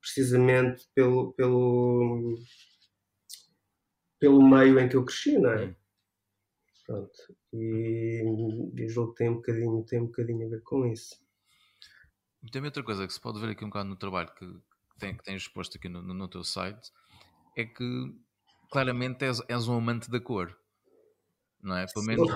[0.00, 2.38] precisamente pelo, pelo,
[4.18, 5.66] pelo meio em que eu cresci, não é?
[5.66, 5.74] Hum.
[6.86, 7.36] Pronto.
[7.52, 8.22] E,
[8.74, 11.16] e o jogo tem um, bocadinho, tem um bocadinho a ver com isso.
[12.52, 15.16] Tem outra coisa que se pode ver aqui um bocado no trabalho que, que, tem,
[15.16, 16.92] que tens exposto aqui no, no, no, teu site
[17.56, 18.14] é que
[18.70, 20.56] claramente és, és um amante da cor,
[21.60, 21.86] não é?
[21.92, 22.32] Pelo menos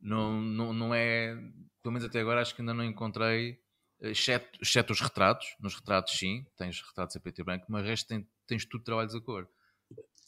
[0.00, 1.34] não, não, não é.
[1.82, 3.61] Pelo menos até agora acho que ainda não encontrei
[4.02, 7.86] exceto, exceto os retratos, nos retratos sim, tens retratos a preto e branco, mas o
[7.86, 9.48] resto tem, tens tudo trabalhos a cor.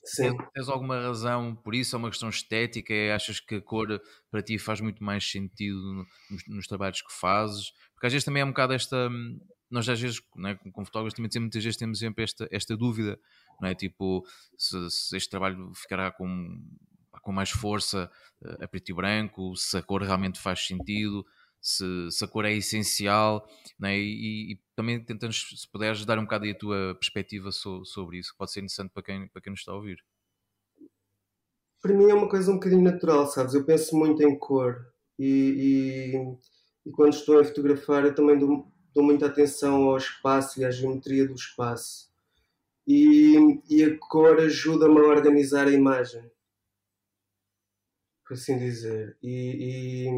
[0.04, 0.36] Sim.
[0.36, 1.96] Tens, tens, alguma razão por isso?
[1.96, 2.92] É uma questão estética?
[2.92, 4.00] É, achas que a cor
[4.30, 7.72] para ti faz muito mais sentido nos, nos, trabalhos que fazes?
[7.94, 9.08] Porque às vezes também é um bocado esta.
[9.70, 13.18] Nós às vezes, é, como fotógrafos, também muitas vezes temos sempre esta, esta dúvida,
[13.60, 13.74] não é?
[13.74, 14.24] Tipo,
[14.58, 16.60] se, se este trabalho ficará com
[17.24, 18.10] com mais força
[18.60, 21.24] a preto e branco, se a cor realmente faz sentido,
[21.64, 23.48] se, se a cor é essencial,
[23.80, 23.96] né?
[23.98, 28.32] e, e, também tentando, se puderes, dar um bocado a tua perspectiva so, sobre isso,
[28.32, 30.04] que pode ser interessante para quem, para quem nos está a ouvir.
[31.80, 33.54] Para mim é uma coisa um bocadinho natural, sabes?
[33.54, 36.12] Eu penso muito em cor e,
[36.84, 40.66] e, e quando estou a fotografar eu também dou, dou muita atenção ao espaço e
[40.66, 42.12] à geometria do espaço.
[42.86, 43.36] E,
[43.70, 46.30] e a cor ajuda-me a organizar a imagem,
[48.22, 49.16] por assim dizer.
[49.22, 50.10] E,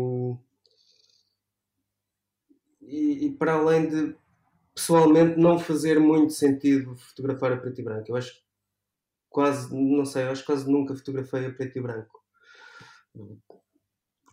[2.86, 4.16] e, e, para além de
[4.74, 8.40] pessoalmente não fazer muito sentido fotografar a preto e branco, eu acho
[9.28, 12.22] quase, não sei, eu acho quase nunca fotografei a preto e branco.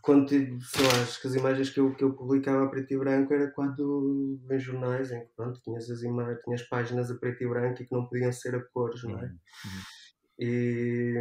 [0.02, 2.98] Quando sei lá, acho que as imagens que eu, que eu publicava a preto e
[2.98, 7.44] branco era quando em jornais em que pronto, tinhas as imagens, tinhas páginas a preto
[7.44, 9.24] e branco e que não podiam ser a cores, não é?
[9.24, 9.38] Uhum.
[10.40, 11.14] E,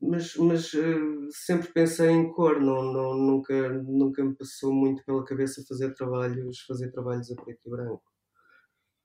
[0.00, 5.24] mas, mas uh, sempre pensei em cor, não, não, nunca, nunca me passou muito pela
[5.24, 8.02] cabeça fazer trabalhos, fazer trabalhos a preto e branco.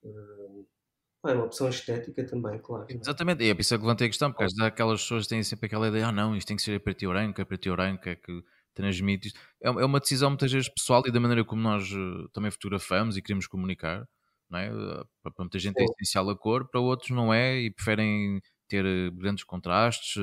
[0.03, 0.67] Uh,
[1.25, 2.85] é uma opção estética também, claro.
[2.89, 2.93] É?
[2.93, 4.65] Exatamente, e é por isso que levantei a questão, porque oh.
[4.65, 7.07] aquelas pessoas têm sempre aquela ideia, ah não, isto tem que ser a preto e
[7.07, 9.39] branco, a preto e branco é que transmite isto.
[9.61, 13.15] É, é uma decisão muitas vezes pessoal e da maneira como nós uh, também fotografamos
[13.15, 14.05] e queremos comunicar,
[14.49, 14.69] não é?
[15.21, 18.41] Para muita gente é essencial a cor, para outros não é e preferem
[18.81, 20.15] ter grandes contrastes,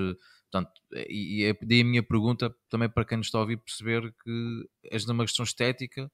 [0.50, 0.72] Portanto,
[1.08, 4.68] e, é daí a minha pergunta também para quem nos está a ouvir perceber que
[4.84, 6.10] é uma questão estética,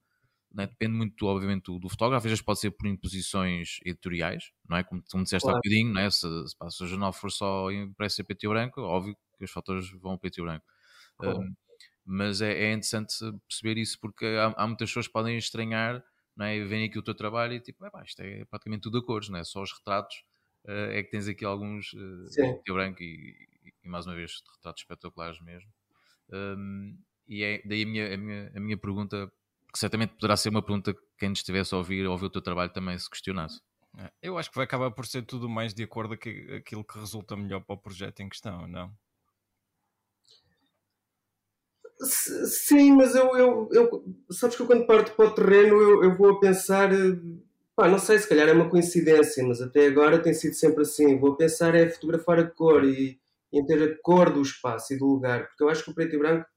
[0.53, 0.67] né?
[0.67, 4.83] depende muito, obviamente, do, do, fotógrafo, às vezes pode ser por imposições editoriais, não é?
[4.83, 5.57] Como, como disseste claro.
[5.57, 6.09] há bocadinho, não é?
[6.11, 9.49] se, se, se, o jornal for só impresso a preto e branco, óbvio que as
[9.49, 10.65] fotos vão a preto e branco.
[11.17, 11.39] Claro.
[11.39, 11.55] Um,
[12.05, 13.15] mas é, é, interessante
[13.47, 16.03] perceber isso porque há, há, muitas pessoas que podem estranhar,
[16.35, 16.63] não é?
[16.63, 19.39] Vêm aqui o teu trabalho e tipo, é, isto é praticamente tudo a cores, não
[19.39, 19.43] é?
[19.43, 20.15] Só os retratos
[20.67, 23.35] é que tens aqui alguns uh, branco e,
[23.83, 25.69] e mais uma vez retratos espetaculares mesmo.
[26.31, 26.97] Um,
[27.27, 29.31] e é daí a minha, a, minha, a minha pergunta,
[29.71, 32.41] que certamente poderá ser uma pergunta que quem estivesse a ouvir, a ouvir o teu
[32.41, 33.61] trabalho também se questionasse.
[33.97, 36.99] É, eu acho que vai acabar por ser tudo mais de acordo com aquilo que
[36.99, 38.93] resulta melhor para o projeto em questão, não?
[41.99, 46.15] Sim, mas eu, eu, eu sabes que eu quando parto para o terreno eu, eu
[46.15, 46.89] vou a pensar,
[47.77, 51.19] pá, não sei, se calhar é uma coincidência, mas até agora tem sido sempre assim.
[51.19, 53.19] Vou pensar é fotografar a cor e,
[53.53, 56.15] em ter a cor do espaço e do lugar, porque eu acho que o preto
[56.15, 56.47] e branco,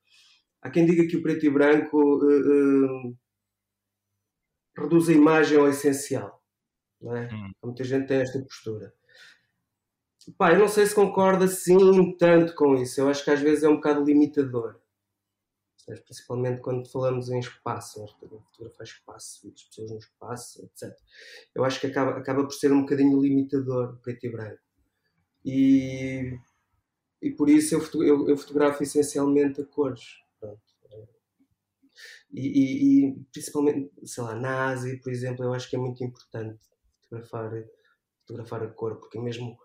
[0.62, 3.16] há quem diga que o preto e branco uh, uh,
[4.78, 6.42] reduz a imagem ao essencial,
[7.00, 7.28] não é?
[7.32, 7.50] Hum.
[7.64, 8.94] Muita gente tem esta postura.
[10.38, 13.62] Pá, eu não sei se concorda assim tanto com isso, eu acho que às vezes
[13.62, 14.80] é um bocado limitador.
[15.98, 20.96] Principalmente quando falamos em espaço, fotografar espaço as pessoas no espaço, etc.
[21.54, 24.60] Eu acho que acaba, acaba por ser um bocadinho limitador preto e branco.
[25.44, 26.38] E
[27.22, 30.18] e por isso eu, eu, eu fotografo essencialmente a cores.
[32.32, 36.02] E, e, e, principalmente, sei lá, na Ásia, por exemplo, eu acho que é muito
[36.02, 36.64] importante
[37.02, 37.50] fotografar,
[38.20, 39.58] fotografar a cor, porque mesmo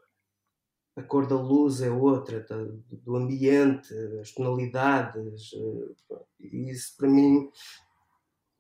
[0.96, 7.10] a cor da luz é outra, tá, do ambiente, as tonalidades, eh, e isso para
[7.10, 7.50] mim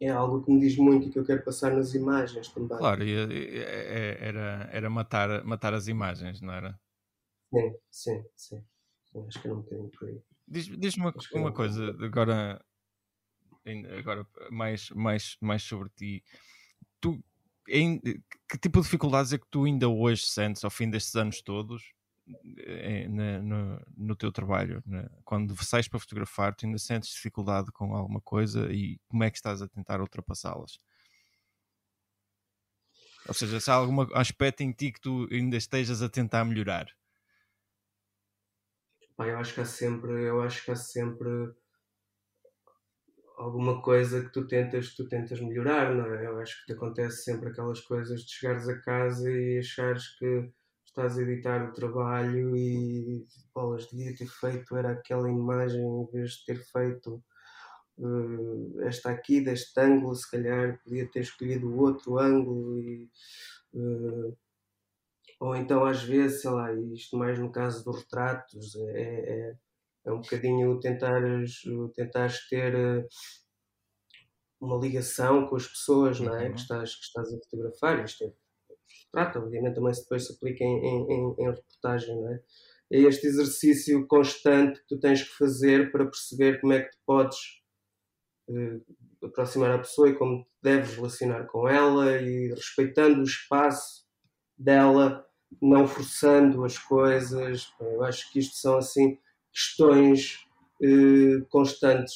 [0.01, 2.77] é algo que me diz muito e que eu quero passar nas imagens também.
[2.77, 6.77] Claro, era, era matar, matar as imagens, não era?
[7.53, 8.65] Sim, sim, sim
[9.27, 10.21] acho que era um bocadinho por aí.
[10.47, 12.63] Diz-me diz uma, uma coisa, agora,
[13.97, 16.23] agora mais, mais, mais sobre ti.
[16.99, 17.23] Tu,
[17.69, 21.41] em, que tipo de dificuldades é que tu ainda hoje sentes ao fim destes anos
[21.41, 21.95] todos
[22.57, 24.83] é, no, no teu trabalho?
[25.23, 29.37] Quando sais para fotografar, tu ainda sentes dificuldade com alguma coisa e como é que
[29.37, 30.79] estás a tentar ultrapassá-las?
[33.27, 36.87] Ou seja, se há algum aspecto em ti que tu ainda estejas a tentar melhorar?
[39.17, 41.29] Eu acho que há sempre, eu acho que há sempre
[43.37, 46.25] alguma coisa que tu tentas, tu tentas melhorar, não é?
[46.25, 50.51] Eu acho que te acontece sempre aquelas coisas de chegares a casa e achares que
[50.95, 56.31] estás a editar o trabalho e bolas, devia ter feito, era aquela imagem em vez
[56.31, 57.21] de ter feito
[57.97, 63.09] uh, esta aqui, deste ângulo, se calhar podia ter escolhido outro ângulo e
[63.73, 64.37] uh,
[65.37, 69.55] ou então às vezes, sei lá, isto mais no caso dos retratos, é, é,
[70.05, 71.61] é um bocadinho tentares,
[71.93, 73.05] tentares ter eh,
[74.61, 76.45] uma ligação com as pessoas não é?
[76.45, 76.53] Uhum.
[76.53, 78.05] que, estás, que estás a fotografar.
[78.05, 78.44] Isto é
[79.15, 82.41] retrato, obviamente também depois se aplica em, em, em reportagem, não é?
[82.91, 86.97] É este exercício constante que tu tens que fazer para perceber como é que tu
[87.05, 87.37] podes
[88.49, 94.05] uh, aproximar a pessoa e como deves relacionar com ela e respeitando o espaço
[94.55, 95.25] dela
[95.59, 97.73] não forçando as coisas.
[97.79, 99.17] Eu acho que isto são assim
[99.51, 100.45] questões
[100.81, 102.13] uh, constantes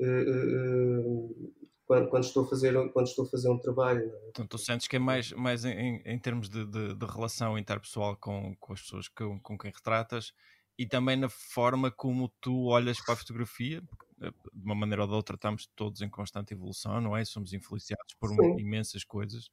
[0.00, 1.59] uh,
[1.90, 4.14] quando, quando, estou a fazer, quando estou a fazer um trabalho.
[4.14, 4.28] É?
[4.28, 8.16] Então, tu sentes que é mais, mais em, em termos de, de, de, relação interpessoal
[8.16, 10.32] com, com as pessoas com, com quem retratas
[10.78, 13.82] e também na forma como tu olhas para a fotografia,
[14.20, 17.24] de uma maneira ou de outra estamos todos em constante evolução, não é?
[17.24, 19.50] Somos influenciados por imensas coisas.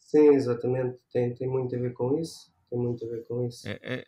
[0.00, 0.98] Sim, exatamente.
[1.12, 2.52] Tem, tem muito a ver com isso.
[2.68, 3.68] Tem muito a ver com isso.
[3.68, 4.06] É, é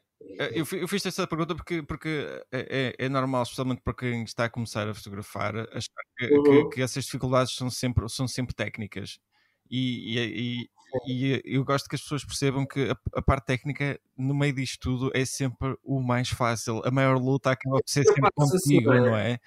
[0.52, 4.46] eu, eu fiz essa pergunta porque, porque é, é, é, normal, especialmente para quem está
[4.46, 6.42] a começar a fotografar, achar que, uhum.
[6.42, 9.18] que, que essas dificuldades são sempre, são sempre técnicas.
[9.70, 10.68] E, e,
[11.08, 14.52] e, e, eu gosto que as pessoas percebam que a, a, parte técnica, no meio
[14.54, 16.82] disto tudo, é sempre o mais fácil.
[16.84, 19.38] A maior luta acaba por ser sempre contigo, não é?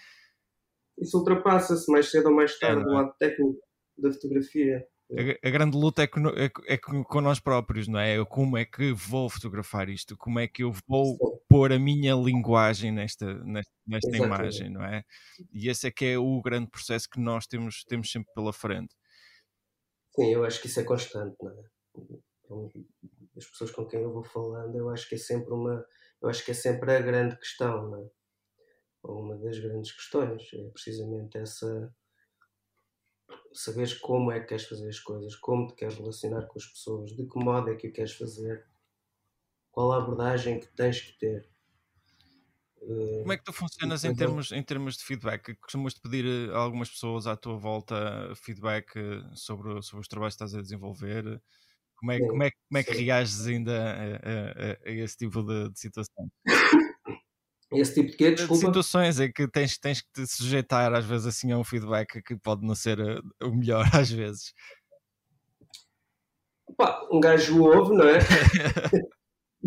[0.97, 3.59] Isso ultrapassa-se mais cedo ou mais tarde, é, do lado técnico
[3.97, 4.87] da fotografia.
[5.11, 8.23] A, a, grande luta é, com, é, é com nós próprios, não é?
[8.25, 10.17] Como é que vou fotografar isto?
[10.17, 11.39] Como é que eu vou Sim.
[11.47, 15.03] pôr a minha linguagem nesta, nesta, nesta imagem, não é?
[15.53, 18.95] E esse é que é o grande processo que nós temos, temos sempre pela frente.
[20.15, 21.63] Sim, eu acho que isso é constante, não é?
[22.43, 22.71] Então,
[23.37, 25.85] as pessoas com quem eu vou falando, eu acho que é sempre uma,
[26.21, 28.09] eu acho que é sempre a grande questão, não é?
[29.03, 31.93] Ou uma das grandes questões, é precisamente essa
[33.53, 37.15] saberes como é que queres fazer as coisas, como te queres relacionar com as pessoas,
[37.15, 38.65] de que modo é que o queres fazer,
[39.71, 41.49] qual a abordagem que tens que ter.
[42.79, 45.55] Como é que tu funcionas em termos, em termos de feedback?
[45.55, 48.93] Costumas-te pedir a algumas pessoas à tua volta feedback
[49.33, 51.41] sobre, sobre os trabalhos que estás a desenvolver?
[51.95, 55.71] Como é, como é, como é que reages ainda a, a, a, esse tipo de,
[55.71, 56.29] de situação?
[57.71, 58.31] Esse tipo de quê?
[58.31, 58.53] Desculpa.
[58.53, 62.21] De situações em que tens, tens que te sujeitar às vezes assim a um feedback
[62.21, 64.53] que pode não ser eh, o melhor às vezes.
[66.77, 68.19] Pá, um gajo ouve, não é?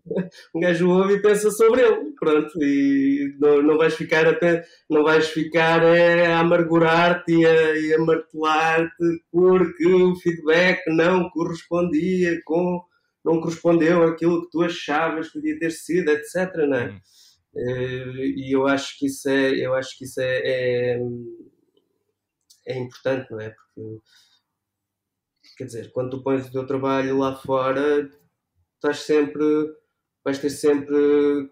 [0.55, 5.03] um gajo ouve e pensa sobre ele, pronto, e não, não vais ficar a, não
[5.03, 12.83] vais ficar a, amargurar-te e a, e a martelar-te porque o feedback não correspondia com,
[13.25, 16.89] não correspondeu àquilo que tu achavas que devia ter sido, etc, não é?
[16.91, 16.99] Hum.
[17.55, 21.01] Uh, e eu acho que isso é, eu acho que isso é, é,
[22.67, 23.51] é importante, não é?
[23.51, 24.01] Porque
[25.57, 28.09] quer dizer, quando tu pões o teu trabalho lá fora,
[28.77, 29.45] estás sempre
[30.25, 31.51] vais ter sempre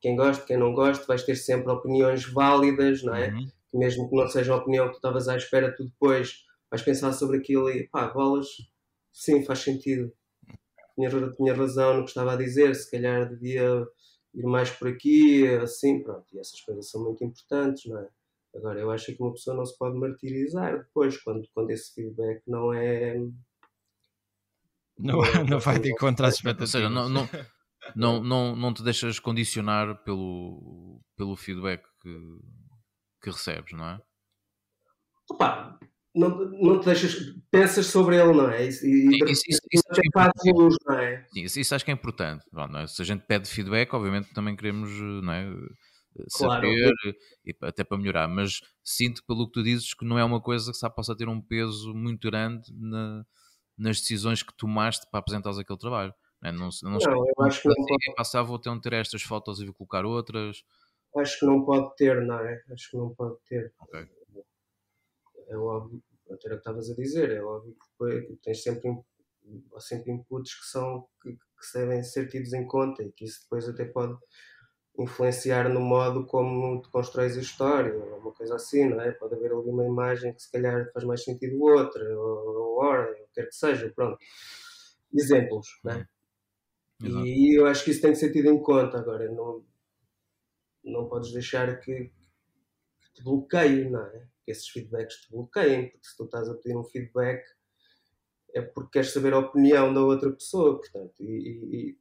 [0.00, 3.30] quem gosta, quem não gosta, vais ter sempre opiniões válidas, não é?
[3.30, 3.48] Uhum.
[3.74, 7.12] Mesmo que não seja a opinião que tu estavas à espera, tu depois vais pensar
[7.12, 8.46] sobre aquilo e pá, bolas,
[9.12, 10.12] sim, faz sentido.
[10.94, 13.86] Tinha, tinha razão no que estava a dizer, se calhar devia
[14.34, 16.26] ir mais por aqui, assim, pronto.
[16.32, 18.08] E essas coisas são muito importantes, não é?
[18.54, 22.42] Agora, eu acho que uma pessoa não se pode martirizar depois, quando, quando esse feedback
[22.46, 23.16] não é.
[24.98, 26.74] Não, não, não vai de encontrar as expectativas.
[26.74, 27.28] Ou seja, não, não,
[27.94, 32.38] não, não, não te deixas condicionar pelo, pelo feedback que,
[33.22, 34.00] que recebes, não é?
[35.30, 35.78] Opa,
[36.18, 38.66] não, não te deixas, pensas sobre ele, não é?
[38.66, 41.26] E, isso, isso, isso, isso é luz, não é?
[41.32, 42.44] Sim, isso, isso, acho que é importante.
[42.52, 42.86] Não é?
[42.86, 44.90] Se a gente pede feedback, obviamente também queremos
[45.22, 45.50] não é?
[46.28, 47.16] saber claro.
[47.44, 50.72] e até para melhorar, mas sinto pelo que tu dizes que não é uma coisa
[50.72, 53.24] que possa ter um peso muito grande na,
[53.76, 56.12] nas decisões que tomaste para apresentares aquele trabalho.
[56.42, 56.52] Não, é?
[56.52, 58.14] não, não, não eu acho que não pode...
[58.16, 60.62] passar, vou ter, ter estas fotos e vou colocar outras.
[61.16, 62.62] Acho que não pode ter, não é?
[62.72, 63.72] Acho que não pode ter.
[63.80, 64.06] Okay.
[65.48, 68.90] É óbvio, até o que estavas a dizer, é óbvio que tens sempre,
[69.78, 73.68] sempre inputs que são que, que devem ser tidos em conta e que isso depois
[73.68, 74.16] até pode
[74.98, 79.12] influenciar no modo como tu constróis a história, ou uma coisa assim, não é?
[79.12, 83.08] Pode haver ali uma imagem que se calhar faz mais sentido outra, ou, ou hora,
[83.08, 84.18] ou quer que seja, pronto.
[85.14, 86.08] Exemplos, não é?
[87.02, 87.26] Exato.
[87.26, 88.98] E eu acho que isso tem que ser tido em conta.
[88.98, 89.64] Agora, não,
[90.82, 92.10] não podes deixar que,
[93.00, 94.26] que te bloqueie, não é?
[94.48, 97.42] Que esses feedbacks te bloqueiem, porque se tu estás a pedir um feedback
[98.54, 101.94] é porque queres saber a opinião da outra pessoa, portanto, e,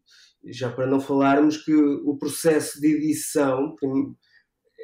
[0.46, 3.76] e, já para não falarmos que o processo de edição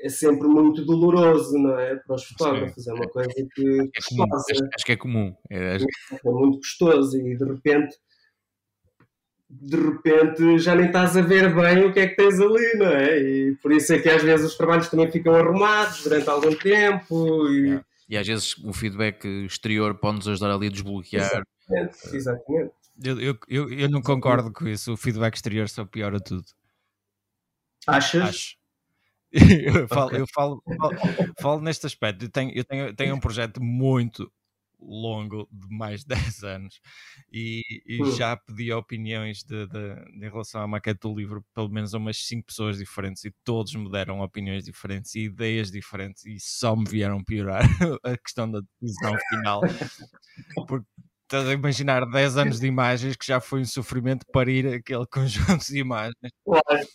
[0.03, 1.95] é sempre muito doloroso, não é?
[1.95, 5.33] Para os fotógrafos, é uma coisa que é comum, acho, acho que é comum.
[5.49, 5.85] É, acho...
[6.11, 7.95] é muito custoso e de repente
[9.61, 12.87] de repente já nem estás a ver bem o que é que tens ali, não
[12.87, 13.19] é?
[13.19, 17.47] E por isso é que às vezes os trabalhos também ficam arrumados durante algum tempo.
[17.49, 17.83] E, é.
[18.09, 21.25] e às vezes o feedback exterior pode-nos ajudar ali a desbloquear.
[21.25, 22.71] Exatamente, exatamente.
[23.03, 26.45] Eu, eu, eu, eu, não concordo com isso, o feedback exterior só piora tudo.
[27.87, 28.21] Achas?
[28.21, 28.63] Acho.
[29.33, 30.21] eu, falo, okay.
[30.21, 30.95] eu falo, falo,
[31.41, 32.25] falo, neste aspecto.
[32.25, 34.31] Eu tenho, eu tenho, tenho um projeto muito
[34.85, 36.79] longo de mais de 10 anos
[37.31, 38.15] e, e Hum.
[38.15, 42.17] já pedi opiniões de, de- em relação à maquete do livro, pelo menos a umas
[42.25, 46.85] 5 pessoas diferentes, e todos me deram opiniões diferentes e ideias diferentes, e só me
[46.89, 47.61] vieram piorar
[48.03, 49.61] a questão da decisão final.
[50.67, 50.87] Porque
[51.23, 55.65] estás a imaginar 10 anos de imagens que já foi um sofrimento parir aquele conjunto
[55.65, 56.31] de imagens.
[56.45, 56.87] Claro,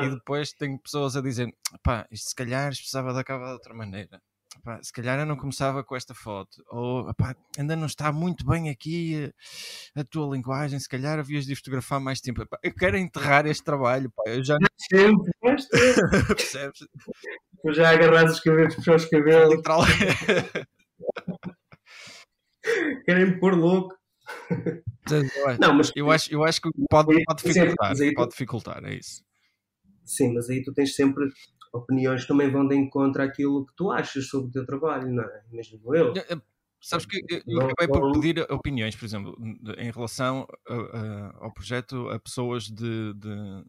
[0.00, 0.14] E claro.
[0.14, 1.48] depois tenho pessoas a dizer:
[1.82, 4.20] pá, isto se calhar precisava de acabar de outra maneira.
[4.82, 6.62] Se calhar eu não começava com esta foto.
[6.70, 7.06] Ou
[7.58, 9.24] ainda não está muito bem aqui
[9.96, 10.78] eh, a tua linguagem.
[10.78, 12.44] Se calhar havias de fotografar mais tempo.
[12.62, 14.10] Eu quero enterrar este trabalho.
[14.14, 15.32] Pá, eu já não Sempre,
[16.36, 16.78] percebes?
[17.62, 19.80] tu já agarras os cabelos para os cabelos, Literal.
[23.04, 23.94] querem me pôr louco.
[25.10, 27.92] eu, acho, Não, mas eu, acho, eu acho que pode, pode Sempre, dificultar.
[28.00, 29.22] aí- Pode dificultar, é isso.
[30.04, 31.26] sim, mas aí tu tens sempre
[31.74, 35.42] opiniões também vão de encontro àquilo que tu achas sobre o teu trabalho, não é?
[35.50, 36.14] Mesmo eu.
[36.14, 36.42] Eu- eu-
[36.80, 39.34] Sabes que eu- eu acabei por pedir opiniões, por exemplo,
[39.78, 43.64] em relação a- a- ao projeto a pessoas de, de-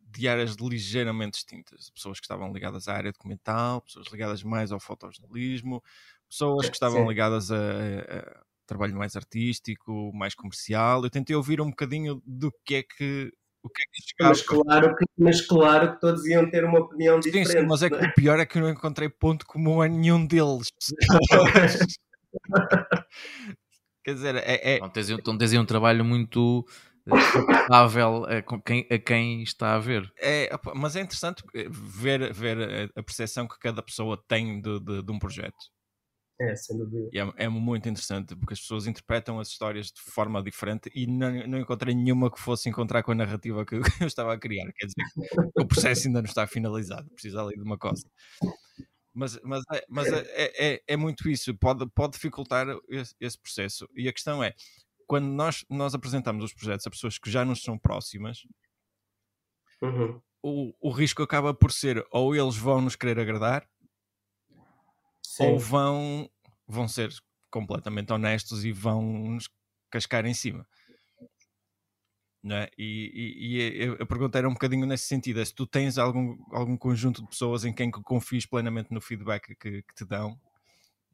[0.00, 1.90] de áreas ligeiramente distintas.
[1.90, 5.82] Pessoas que estavam ligadas à área documental, pessoas ligadas mais ao fotojornalismo,
[6.28, 7.08] pessoas que estavam Sim.
[7.08, 11.02] ligadas a- a trabalho mais artístico, mais comercial.
[11.02, 13.32] Eu tentei ouvir um bocadinho do que é que
[13.62, 14.30] o que é que chegava.
[14.30, 17.60] Mas claro, que, mas claro que todos iam ter uma opinião Sim, diferente.
[17.60, 19.88] sim, mas é que não o pior é que eu não encontrei ponto comum a
[19.88, 20.68] nenhum deles.
[24.04, 26.66] Quer dizer, é, é- Então tens, então tens aí um trabalho muito
[27.06, 30.10] eh, estável a, com quem, a quem está a ver.
[30.18, 34.80] É, mas é interessante eh, ver, ver a- a percepção que cada pessoa tem de,
[34.80, 35.56] de- de um projeto.
[36.40, 37.10] É, sem dúvida.
[37.12, 41.46] É, é muito interessante porque as pessoas interpretam as histórias de forma diferente e não,
[41.46, 44.72] não encontrei nenhuma que fosse encontrar com a narrativa que eu, eu estava a criar.
[44.72, 48.02] Quer dizer, o processo ainda não está finalizado, precisa ali de uma coisa.
[49.12, 53.38] Mas, mas, é, mas é, é- é- é muito isso, pode, pode dificultar esse, esse
[53.38, 53.86] processo.
[53.94, 54.54] E a questão é,
[55.06, 58.46] quando nós, nós apresentamos os projetos a pessoas que já nos são próximas,
[59.82, 60.20] Uhum.
[60.42, 63.66] o, o risco acaba por ser ou eles vão nos querer agradar
[65.40, 65.52] Sim.
[65.52, 66.30] ou vão,
[66.66, 67.10] vão ser
[67.50, 69.48] completamente honestos e vão nos
[69.90, 70.66] cascar em cima.
[72.42, 72.70] É?
[72.78, 75.98] E, e- e a- a pergunta era um bocadinho nesse sentido: é se tu tens
[75.98, 80.06] algum, algum conjunto de pessoas em quem que confies plenamente no feedback que, que te
[80.06, 80.40] dão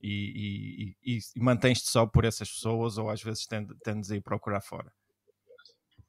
[0.01, 4.21] e, e- e- mantens-te só por essas pessoas, ou às vezes tende- tendes a ir
[4.21, 4.93] procurar fora.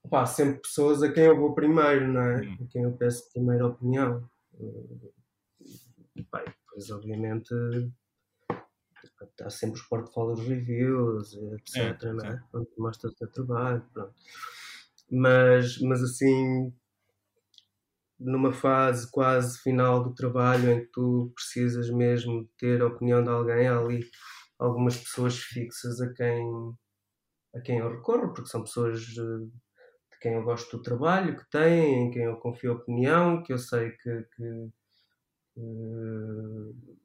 [0.08, 2.42] Pá, sempre pessoas a quem eu vou primeiro, não é?
[2.42, 2.58] Hum.
[2.62, 4.30] A quem eu peço primeira opinião.
[6.16, 7.50] E, pá, e depois, obviamente,
[9.42, 11.76] há sempre os portfólios reviews, etc.
[11.76, 11.90] É,
[12.28, 12.32] é?
[12.32, 12.40] sim.
[12.54, 14.14] Onde mostras o teu trabalho, pronto.
[15.10, 16.74] Mas, mas assim,
[18.20, 23.30] numa fase quase final do trabalho em que tu precisas mesmo ter a opinião de
[23.30, 24.04] alguém, há ali
[24.60, 26.44] algumas pessoas fixas a quem,
[27.56, 29.46] a quem eu recorro, porque são pessoas eh,
[30.12, 33.54] de quem eu gosto do trabalho que têm, em quem eu confio a opinião, que
[33.54, 34.70] eu sei que, que,
[35.56, 36.97] que-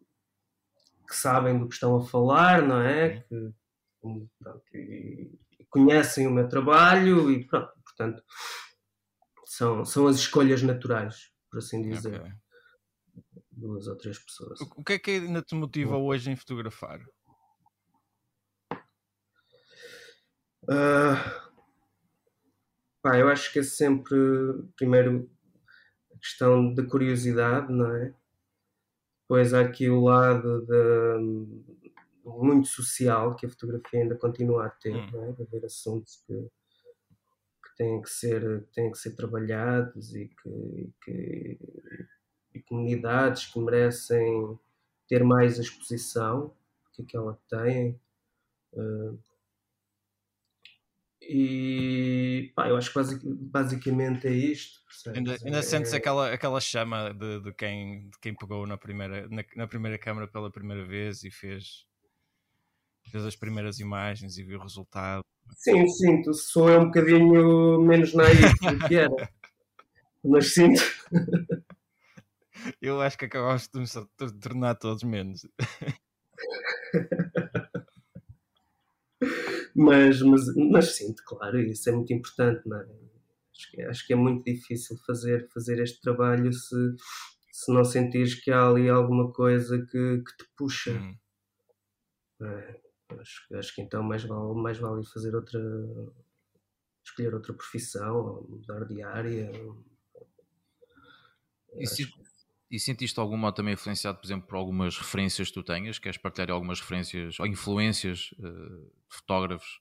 [1.12, 3.20] que sabem do que estão a falar, não é?
[3.20, 3.52] Que,
[4.38, 4.62] pronto,
[5.68, 8.22] conhecem o meu trabalho e pronto, portanto,
[9.44, 12.32] são, são as escolhas naturais, por assim dizer, Ok.
[13.50, 14.58] duas ou três pessoas.
[14.60, 17.00] O, que é que ainda te motiva hoje em fotografar?
[20.68, 21.50] Ah,
[23.02, 24.16] pá, eu acho que é sempre,
[24.76, 25.30] primeiro,
[26.14, 28.14] a questão da curiosidade, não é?
[29.22, 31.72] Depois há aqui o lado de,
[32.24, 35.10] muito social que a fotografia ainda continua a ter, Hum.
[35.12, 35.32] não é?
[35.32, 36.34] De haver assuntos que,
[37.64, 41.58] que têm que ser, têm que ser trabalhados e que, e que-
[42.54, 44.58] e comunidades que merecem
[45.08, 46.54] ter mais exposição
[46.92, 48.00] que aquela que têm.
[48.76, 49.14] Ah,
[51.28, 54.80] e pá, eu acho que basic- basicamente é isto.
[55.14, 59.28] Ainda, ainda É- sentes aquela, aquela chama de, de quem, de quem pegou na primeira,
[59.28, 61.86] na, na primeira câmara pela primeira vez e fez,
[63.10, 65.22] fez as primeiras imagens e viu o resultado.
[65.56, 66.32] Sim, sinto.
[66.34, 69.10] Sou eu um bocadinho menos naif do que era.
[70.24, 70.80] Mas sinto.
[72.80, 73.84] Eu acho que acabamos de
[74.16, 75.44] tor- tornar todos menos.
[79.74, 82.68] Mas, mas, mas sinto, claro, isso é muito importante.
[82.68, 82.82] Não é?
[82.82, 86.94] acho, que, acho que é muito difícil fazer, fazer este trabalho se,
[87.50, 90.92] se não sentires que há ali alguma coisa que, que te puxa.
[90.92, 91.16] Hum.
[92.42, 92.80] é?
[93.18, 95.60] Acho, que- acho que então mais vale, mais vale fazer outra.
[97.04, 99.50] escolher outra profissão, ou mudar de área.
[101.74, 102.12] E, si-
[102.70, 105.98] e sentiste algum modo também influenciado, por exemplo, por algumas referências que tu tenhas?
[105.98, 109.80] Queres partilhar algumas referências ou influências uh, fotógrafos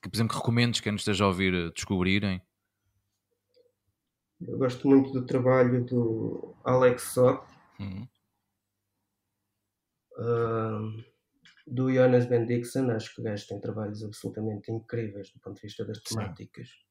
[0.00, 2.42] que, por exemplo, que recomendes que nos esteja a ouvir uh, descobrirem?
[4.40, 7.46] Eu gosto muito do trabalho do Alex Sock,
[7.80, 8.08] uhum.
[10.18, 11.04] uh,
[11.66, 12.90] do Jonas Bendixson.
[12.90, 16.68] Acho que o gajo tem trabalhos absolutamente incríveis do ponto de vista das temáticas.
[16.68, 16.84] Sim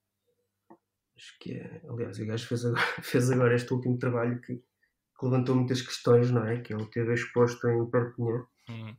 [1.16, 1.82] Acho que é.
[1.88, 6.32] Aliás, o gajo fez agora, fez agora este último trabalho que, que, levantou muitas questões,
[6.32, 6.60] não é?
[6.62, 8.98] Que ele teve exposto em Perpignan, uhum.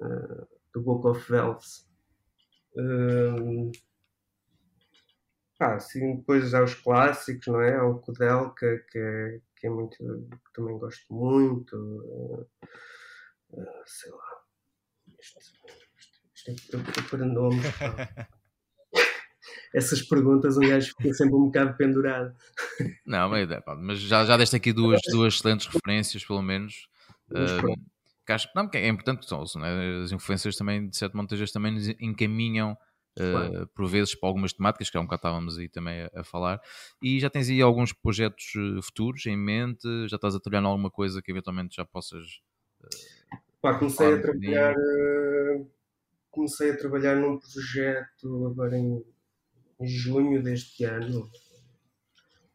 [0.00, 1.86] uh, do Book of Wells.
[2.76, 3.72] Uh,
[5.60, 7.74] ah, sim, depois há os clássicos, não é?
[7.74, 9.96] Há o Codel, que, é, que é muito.
[9.96, 11.76] que também gosto muito.
[11.76, 12.46] Uh,
[13.52, 14.42] uh, sei lá.
[15.20, 17.64] Isto, isto, isto é, é para nomes.
[19.74, 22.34] essas perguntas um gajo fica sempre um bocado pendurado.
[23.04, 23.48] Não, mas,
[23.80, 26.88] mas já, já deste aqui duas, duas excelentes referências, pelo menos.
[27.30, 27.76] Uh,
[28.28, 30.02] que acho, não, é importante que são, né?
[30.04, 32.76] as influências também, de certo modo, também nos encaminham
[33.18, 36.22] uh, por vezes para algumas temáticas, que há um bocado estávamos aí também a, a,
[36.24, 36.60] falar.
[37.02, 39.88] E já tens aí alguns projetos eh, futuros em mente?
[40.08, 42.22] Já estás a trabalhar em alguma coisa que eventualmente já possas.
[42.82, 44.74] Uh, Pá, comecei a trabalhar.
[46.30, 49.02] comecei a trabalhar num projeto agora em
[49.80, 51.30] em junho deste ano,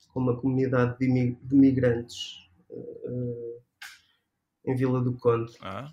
[0.09, 3.61] com uma comunidade de, imigrantes uh,
[4.65, 5.53] em Vila do Conde.
[5.61, 5.91] Ah.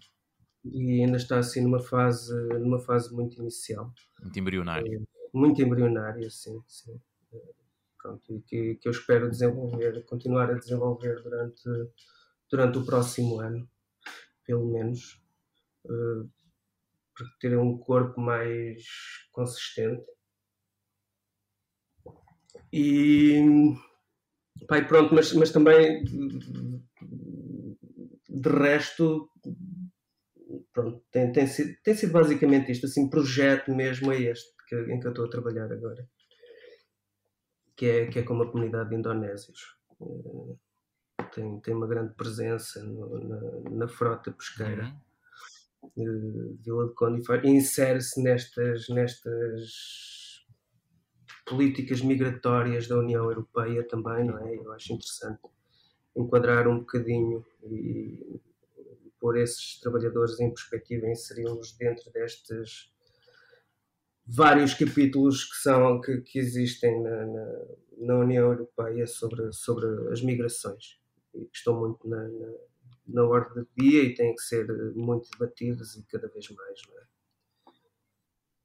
[0.65, 3.93] E ainda está assim numa fase, numa fase muito inicial.
[4.21, 4.99] Muito embrionária.
[4.99, 6.63] Uh, muito embrionária, sim.
[6.67, 7.01] sim.
[7.33, 7.55] Uh,
[8.01, 11.63] pronto, e que, que eu espero desenvolver, continuar a desenvolver durante,
[12.51, 13.69] durante o próximo ano,
[14.45, 15.23] pelo menos,
[15.83, 18.85] para ter um corpo mais
[19.33, 20.05] consistente
[22.73, 23.75] e,
[24.69, 26.05] pai pronto, mas, mas também
[28.31, 29.29] de resto
[30.73, 35.01] pronto, tem, tem, sido, tem sido basicamente isto, assim, projeto mesmo é este que, em
[35.01, 36.09] que eu estou a trabalhar agora,
[37.77, 39.77] que é, que é com uma comunidade de indonésios.
[41.35, 44.93] Tem, tem uma grande presença no, na, na, frota pesqueira
[45.97, 46.57] uhum.
[46.57, 49.71] de Vila de Conde e insere-se nestas, nestas
[51.47, 54.57] políticas migratórias da União Europeia também, não é?
[54.57, 55.41] Eu acho interessante
[56.17, 58.41] enquadrar um bocadinho e
[59.19, 62.91] pôr esses trabalhadores em perspectiva inseri-los dentro destes
[64.27, 67.65] vários capítulos que são que, que existem na, na,
[67.99, 71.01] na, União Europeia sobre, sobre as migrações
[71.35, 72.53] e que estão muito na, na,
[73.09, 77.11] na ordem do dia e têm que ser muito debatidos e cada vez mais, é?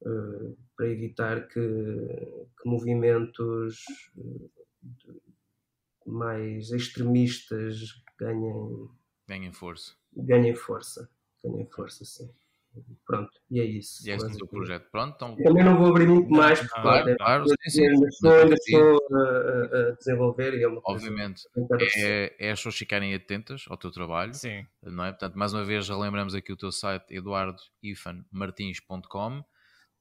[0.05, 3.83] Eh, para evitar que, que movimentos
[4.17, 4.49] eh,
[6.05, 8.89] mais extremistas ganhem,
[9.27, 9.93] ganhem força.
[10.15, 11.09] Ganhem força,
[11.43, 12.29] ganhem força, sim.
[13.05, 14.05] Pronto, e é isso.
[14.05, 14.89] E é esse o projeto.
[14.91, 15.33] Pronto, então...
[15.37, 18.99] Também não vou abrir muito mais, porque claro, claro, sim, sim, ainda estou, ainda estou
[19.13, 21.43] a, a, desenvolver e é uma Obviamente,
[21.97, 24.67] é, é as pessoas ficarem atentas ao teu trabalho, sim.
[24.83, 25.11] não é?
[25.11, 29.45] Portanto, mais uma vez, já lembramos aqui o teu site eduardoifanmartins.com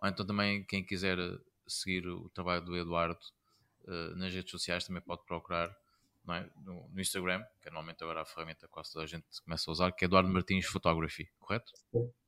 [0.04, 3.18] ou então também quem quiser eh, seguir o trabalho do Eduardo
[3.86, 5.74] uh, nas redes sociais também pode procurar
[6.32, 6.48] é?
[6.64, 9.72] no, no, Instagram, que é normalmente agora a ferramenta quase toda a gente começa a
[9.72, 11.72] usar, que é Eduardo Martins Photography, correto?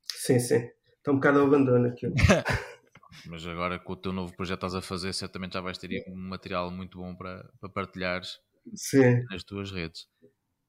[0.05, 0.69] Sim, sim.
[0.99, 2.07] Está um bocado ao abandono aqui.
[3.27, 6.17] Mas agora com o teu novo projeto estás a fazer, certamente já vais ter um
[6.17, 8.39] material muito bom para, para partilhares
[8.75, 9.25] sim.
[9.31, 10.07] nas tuas redes.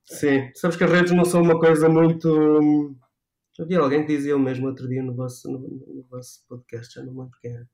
[0.05, 2.97] Sim, sabes que as redes não são uma coisa muito hum,
[3.59, 7.03] Havia alguém que dizia o mesmo outro dia no vosso, no, no vosso podcast, já
[7.03, 7.67] não lembro quem era.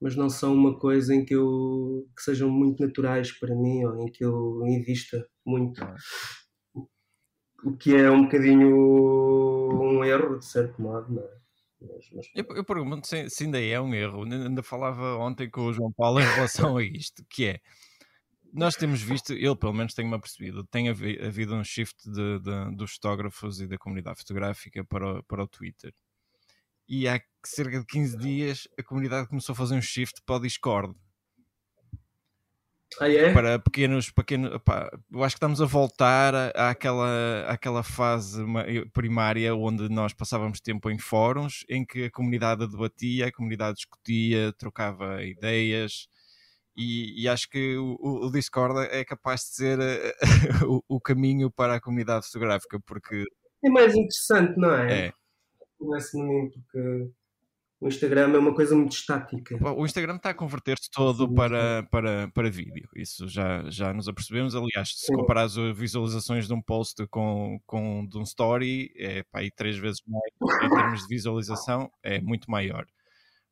[0.00, 4.00] Mas não são uma coisa em que eu que sejam muito naturais para mim ou
[4.00, 5.80] em que eu invista muito.
[7.64, 8.68] O que é um bocadinho
[9.72, 11.38] um erro, de certo modo, não é?
[11.80, 12.26] Mas, mas...
[12.34, 14.24] Eu, eu, pergunto se, se, ainda é um erro.
[14.24, 17.60] Ainda falava ontem com o João Paulo em relação a isto, que é
[18.52, 22.94] nós temos visto, eu pelo menos tenho-me apercebido, tem havido um shift de, de, dos
[22.94, 25.92] fotógrafos e da comunidade fotográfica para o, para o Twitter.
[26.88, 30.40] E há cerca de 15 dias a comunidade começou a fazer um shift para o
[30.40, 30.94] Discord.
[33.00, 33.32] Ah, é?
[33.32, 38.42] Para pequenos, pequenos opá, eu acho que estamos a voltar àquela, àquela fase
[38.92, 44.52] primária onde nós passávamos tempo em fóruns em que a comunidade debatia, a comunidade discutia,
[44.54, 46.08] trocava ideias,
[46.74, 49.82] e, e, acho que o, o, Discord é capaz de ser uh,
[50.88, 53.24] o, o, caminho para a comunidade fotográfica, porque
[53.64, 55.06] é mais interessante, não é?
[55.06, 55.12] É.
[55.78, 57.10] Parece-me mim, porque
[57.80, 59.56] O Instagram é uma coisa muito estática.
[59.72, 62.88] O Instagram está a converter-se todo para, para, para vídeo.
[62.96, 64.56] Isso já, já nos apercebemos.
[64.56, 69.38] Aliás, se comparares as visualizações de um post com, com de um story, é pá,
[69.40, 72.84] aí três vezes mais em termos de visualização, é muito maior.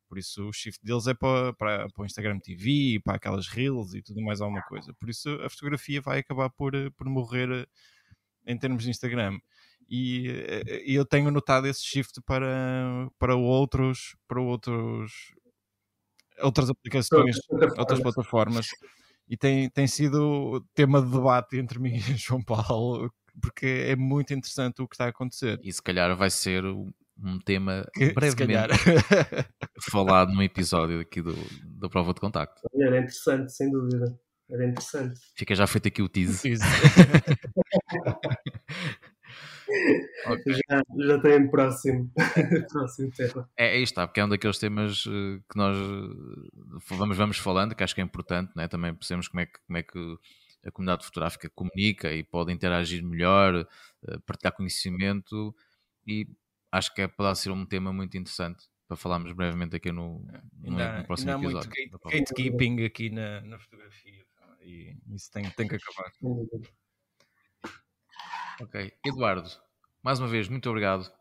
[0.09, 3.93] Por isso o shift deles é para, para, para o Instagram TV, para aquelas reels
[3.93, 4.93] e tudo mais alguma coisa.
[4.99, 7.67] Por isso a fotografia vai acabar por, por morrer
[8.45, 9.39] em termos de Instagram
[9.89, 10.27] e,
[10.85, 15.11] e, eu tenho notado esse shift para, para outros para outros
[16.41, 18.67] outras aplicações, outras, outras plataformas
[19.29, 23.11] e tem, tem sido tema de debate entre mim e João Paulo
[23.41, 25.59] porque é muito interessante o que está a acontecer.
[25.63, 28.73] E se calhar vai ser um tema que, brevemente
[29.91, 32.61] falado num episódio aqui do, do Prova de Contacto.
[32.75, 34.17] Era interessante, sem dúvida.
[34.49, 35.19] Era interessante.
[35.35, 36.53] Fica já feito aqui o tease.
[40.25, 40.53] okay.
[40.69, 42.11] Já, já tem próximo,
[42.71, 43.49] próximo tema.
[43.57, 47.37] É, é isto, tá, porque é um daqueles temas eh, que nós eh, vamos, vamos
[47.37, 48.67] falando, que acho que é importante, né?
[48.67, 50.17] também percebemos como é, que, como é que
[50.65, 55.55] a comunidade fotográfica comunica e pode interagir melhor, eh, partilhar conhecimento
[56.05, 56.27] e
[56.71, 60.71] acho que é para ser um tema muito interessante para falarmos brevemente aqui no, no,
[60.71, 61.71] ainda, no próximo ainda episódio.
[61.91, 64.25] Muito gatekeeping aqui na, na fotografia
[64.61, 66.11] e isso tem, tem que acabar.
[68.61, 68.93] Ok.
[69.05, 69.49] Eduardo,
[70.03, 71.11] mais uma vez, muito obrigado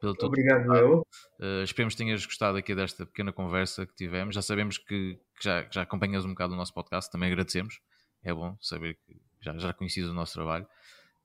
[0.00, 1.06] pelo teu Obrigado, eu.
[1.38, 4.34] Uh, esperemos que tenhas gostado aqui desta pequena conversa que tivemos.
[4.34, 7.80] Já sabemos que, que já, que já acompanhas um bocado o nosso podcast, também agradecemos.
[8.22, 10.66] É bom saber que já, já conheces o nosso trabalho.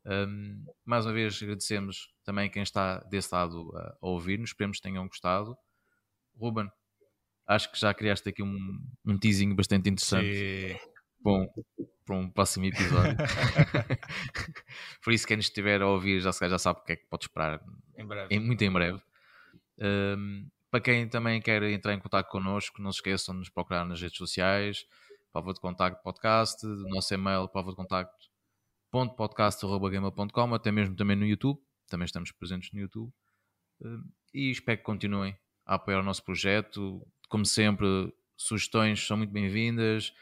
[0.06, 4.50] Um, mais uma vez agradecemos também quem está desse lado a, a ouvir-nos.
[4.50, 5.56] Esperemos que tenham gostado.
[6.38, 6.70] Ruben,
[7.48, 10.34] acho que já criaste aqui um, um teasing bastante interessante.
[10.34, 10.91] Sim.
[11.24, 11.48] Bom,
[12.06, 13.16] para um próximo episódio.
[15.04, 17.26] Por isso, quem nos estiver a ouvir já, já sabe o que é que pode
[17.26, 17.62] esperar
[17.96, 18.36] em breve.
[18.36, 19.02] Em, muito em breve.
[19.80, 23.86] Um, para quem também quer entrar em contato connosco, não se esqueçam de nos procurar
[23.86, 24.86] nas redes sociais,
[25.32, 28.30] prova de contacto podcast, nosso e-mail prova de contacto
[28.90, 33.14] podcast.gmail.com, até mesmo também no YouTube, também estamos presentes no YouTube.
[33.80, 34.04] Um,
[34.34, 37.06] e espero que continuem a apoiar o nosso projeto.
[37.30, 40.14] Como sempre, sugestões são muito bem-vindas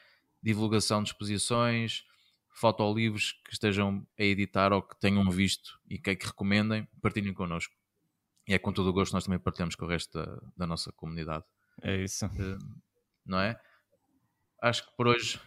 [0.41, 2.03] divulgação de exposições,
[2.49, 7.33] fotolivros que estejam a editar ou que tenham visto e que, é que recomendem, partilhem
[7.33, 7.73] connosco.
[8.47, 10.91] E é com todo o gosto nós também partilhamos com o resto da, da nossa
[10.91, 11.43] comunidade.
[11.81, 12.25] É isso.
[12.25, 12.57] Uh,
[13.25, 13.59] não é?
[14.61, 15.39] Acho que por hoje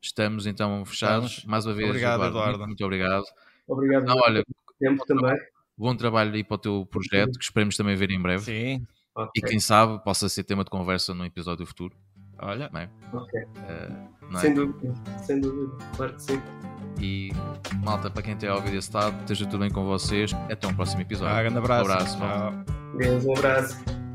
[0.00, 1.30] estamos então fechados.
[1.30, 1.44] Estamos.
[1.46, 2.36] Mais uma vez, obrigado, Eduardo.
[2.36, 2.58] Eduardo.
[2.58, 3.24] Muito, muito, obrigado.
[3.66, 4.04] Obrigado.
[4.04, 4.44] Não, olha,
[4.78, 5.38] tempo bom também.
[5.76, 8.44] Bom trabalho aí para o teu projeto, que esperemos também ver em breve.
[8.44, 8.86] Sim.
[9.14, 9.42] Okay.
[9.42, 11.96] E quem sabe possa ser tema de conversa num episódio futuro.
[12.38, 12.70] Olha.
[12.72, 12.88] Não é?
[13.12, 13.42] Ok.
[13.42, 14.54] Uh, sem é?
[14.54, 16.42] dúvida, sem dúvida, claro que sim.
[17.00, 17.30] E
[17.84, 20.32] malta, para quem tem ouvido esse lado, esteja tudo bem com vocês.
[20.50, 21.34] Até um próximo episódio.
[21.34, 21.88] Ah, grande abraço.
[21.88, 22.18] Um abraço.
[22.18, 22.54] Tchau.
[23.26, 24.05] Um abraço.